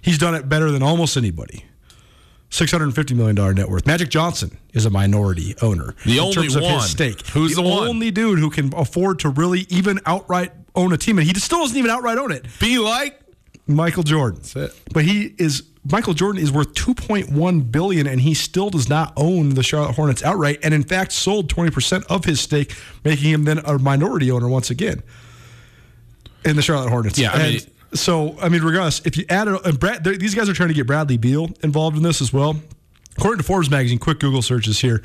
[0.00, 1.64] He's done it better than almost anybody.
[2.50, 3.88] $650 million net worth.
[3.88, 5.96] Magic Johnson is a minority owner.
[6.06, 6.74] The only terms of one.
[6.74, 7.26] His stake.
[7.26, 11.18] Who's the, the only dude who can afford to really even outright own a team.
[11.18, 12.46] And he still doesn't even outright own it.
[12.60, 13.23] Be like
[13.66, 14.40] Michael Jordan.
[14.40, 14.80] That's it.
[14.92, 19.50] But he is Michael Jordan is worth 2.1 billion and he still does not own
[19.50, 23.58] the Charlotte Hornets outright and in fact sold 20% of his stake making him then
[23.58, 25.02] a minority owner once again
[26.44, 27.18] in the Charlotte Hornets.
[27.18, 27.60] Yeah, I mean,
[27.92, 30.74] so I mean regardless if you add it and Brad these guys are trying to
[30.74, 32.56] get Bradley Beal involved in this as well.
[33.18, 35.02] According to Forbes magazine quick Google searches here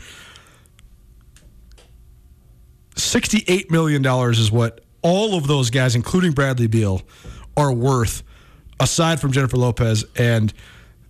[2.96, 7.02] 68 million dollars is what all of those guys including Bradley Beal
[7.58, 8.24] are worth
[8.80, 10.54] aside from Jennifer Lopez and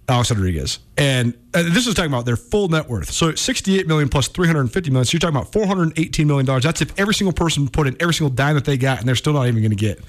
[0.07, 0.79] Alex Rodriguez.
[0.97, 3.11] And, and, this is talking about their full net worth.
[3.11, 5.05] So 68 million plus 350 million.
[5.05, 6.63] So you're talking about 418 million dollars.
[6.63, 9.15] That's if every single person put in every single dime that they got, and they're
[9.15, 9.99] still not even going to get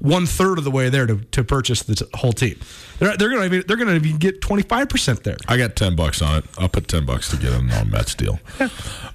[0.00, 2.58] one third of the way there to, to purchase the t- whole team.
[2.98, 5.36] They're, they're going to they're going to even get twenty five percent there.
[5.46, 6.44] I got ten bucks on it.
[6.58, 8.40] I'll put ten bucks to get a non Mets deal.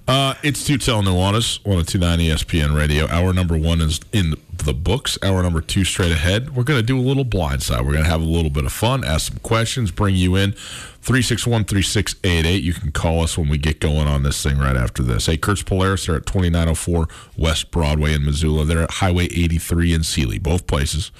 [0.07, 3.07] uh, it's two tell Nuanez, one of two nine ESPN Radio.
[3.07, 5.17] Hour number one is in the books.
[5.23, 6.55] Hour number two straight ahead.
[6.55, 7.85] We're going to do a little blind side.
[7.85, 10.51] We're going to have a little bit of fun, ask some questions, bring you in.
[11.01, 12.63] 361 3688.
[12.63, 15.27] You can call us when we get going on this thing right after this.
[15.27, 18.65] Hey, Kurtz Polaris, they're at 2904 West Broadway in Missoula.
[18.65, 21.11] They're at Highway 83 in Seeley, both places.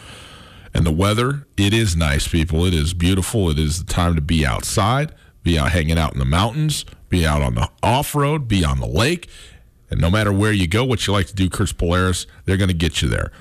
[0.74, 2.66] And the weather, it is nice, people.
[2.66, 3.50] It is beautiful.
[3.50, 5.14] It is the time to be outside,
[5.44, 8.80] be out hanging out in the mountains, be out on the off road, be on
[8.80, 9.30] the lake.
[9.90, 12.70] And no matter where you go, what you like to do, Kurtz Polaris, they're going
[12.70, 13.32] to get you there.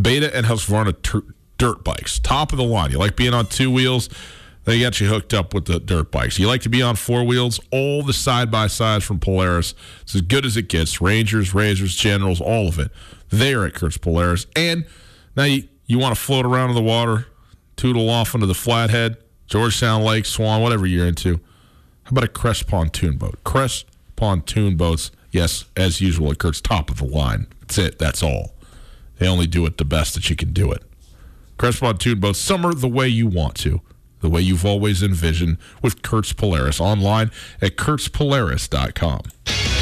[0.00, 1.24] Beta and Husqvarna ter-
[1.58, 2.90] dirt bikes, top of the line.
[2.90, 4.08] You like being on two wheels?
[4.64, 6.38] They got you hooked up with the dirt bikes.
[6.38, 7.58] You like to be on four wheels?
[7.72, 9.74] All the side by sides from Polaris.
[10.02, 11.00] It's as good as it gets.
[11.00, 12.90] Rangers, Razors, Generals, all of it.
[13.28, 14.46] They're at Kurtz Polaris.
[14.54, 14.86] And
[15.36, 17.26] now you, you want to float around in the water,
[17.76, 19.16] tootle off into the flathead,
[19.48, 21.40] Georgetown Lake, Swan, whatever you're into.
[22.04, 23.38] How about a Crest pontoon boat?
[23.44, 27.48] Crest pontoon boats, yes, as usual, at Kurt's top of the line.
[27.60, 27.98] That's it.
[27.98, 28.54] That's all.
[29.18, 30.82] They only do it the best that you can do it.
[31.58, 33.80] Crest pontoon boats, summer the way you want to
[34.22, 37.30] the way you've always envisioned with Kurtz Polaris online
[37.60, 39.81] at kurtzpolaris.com.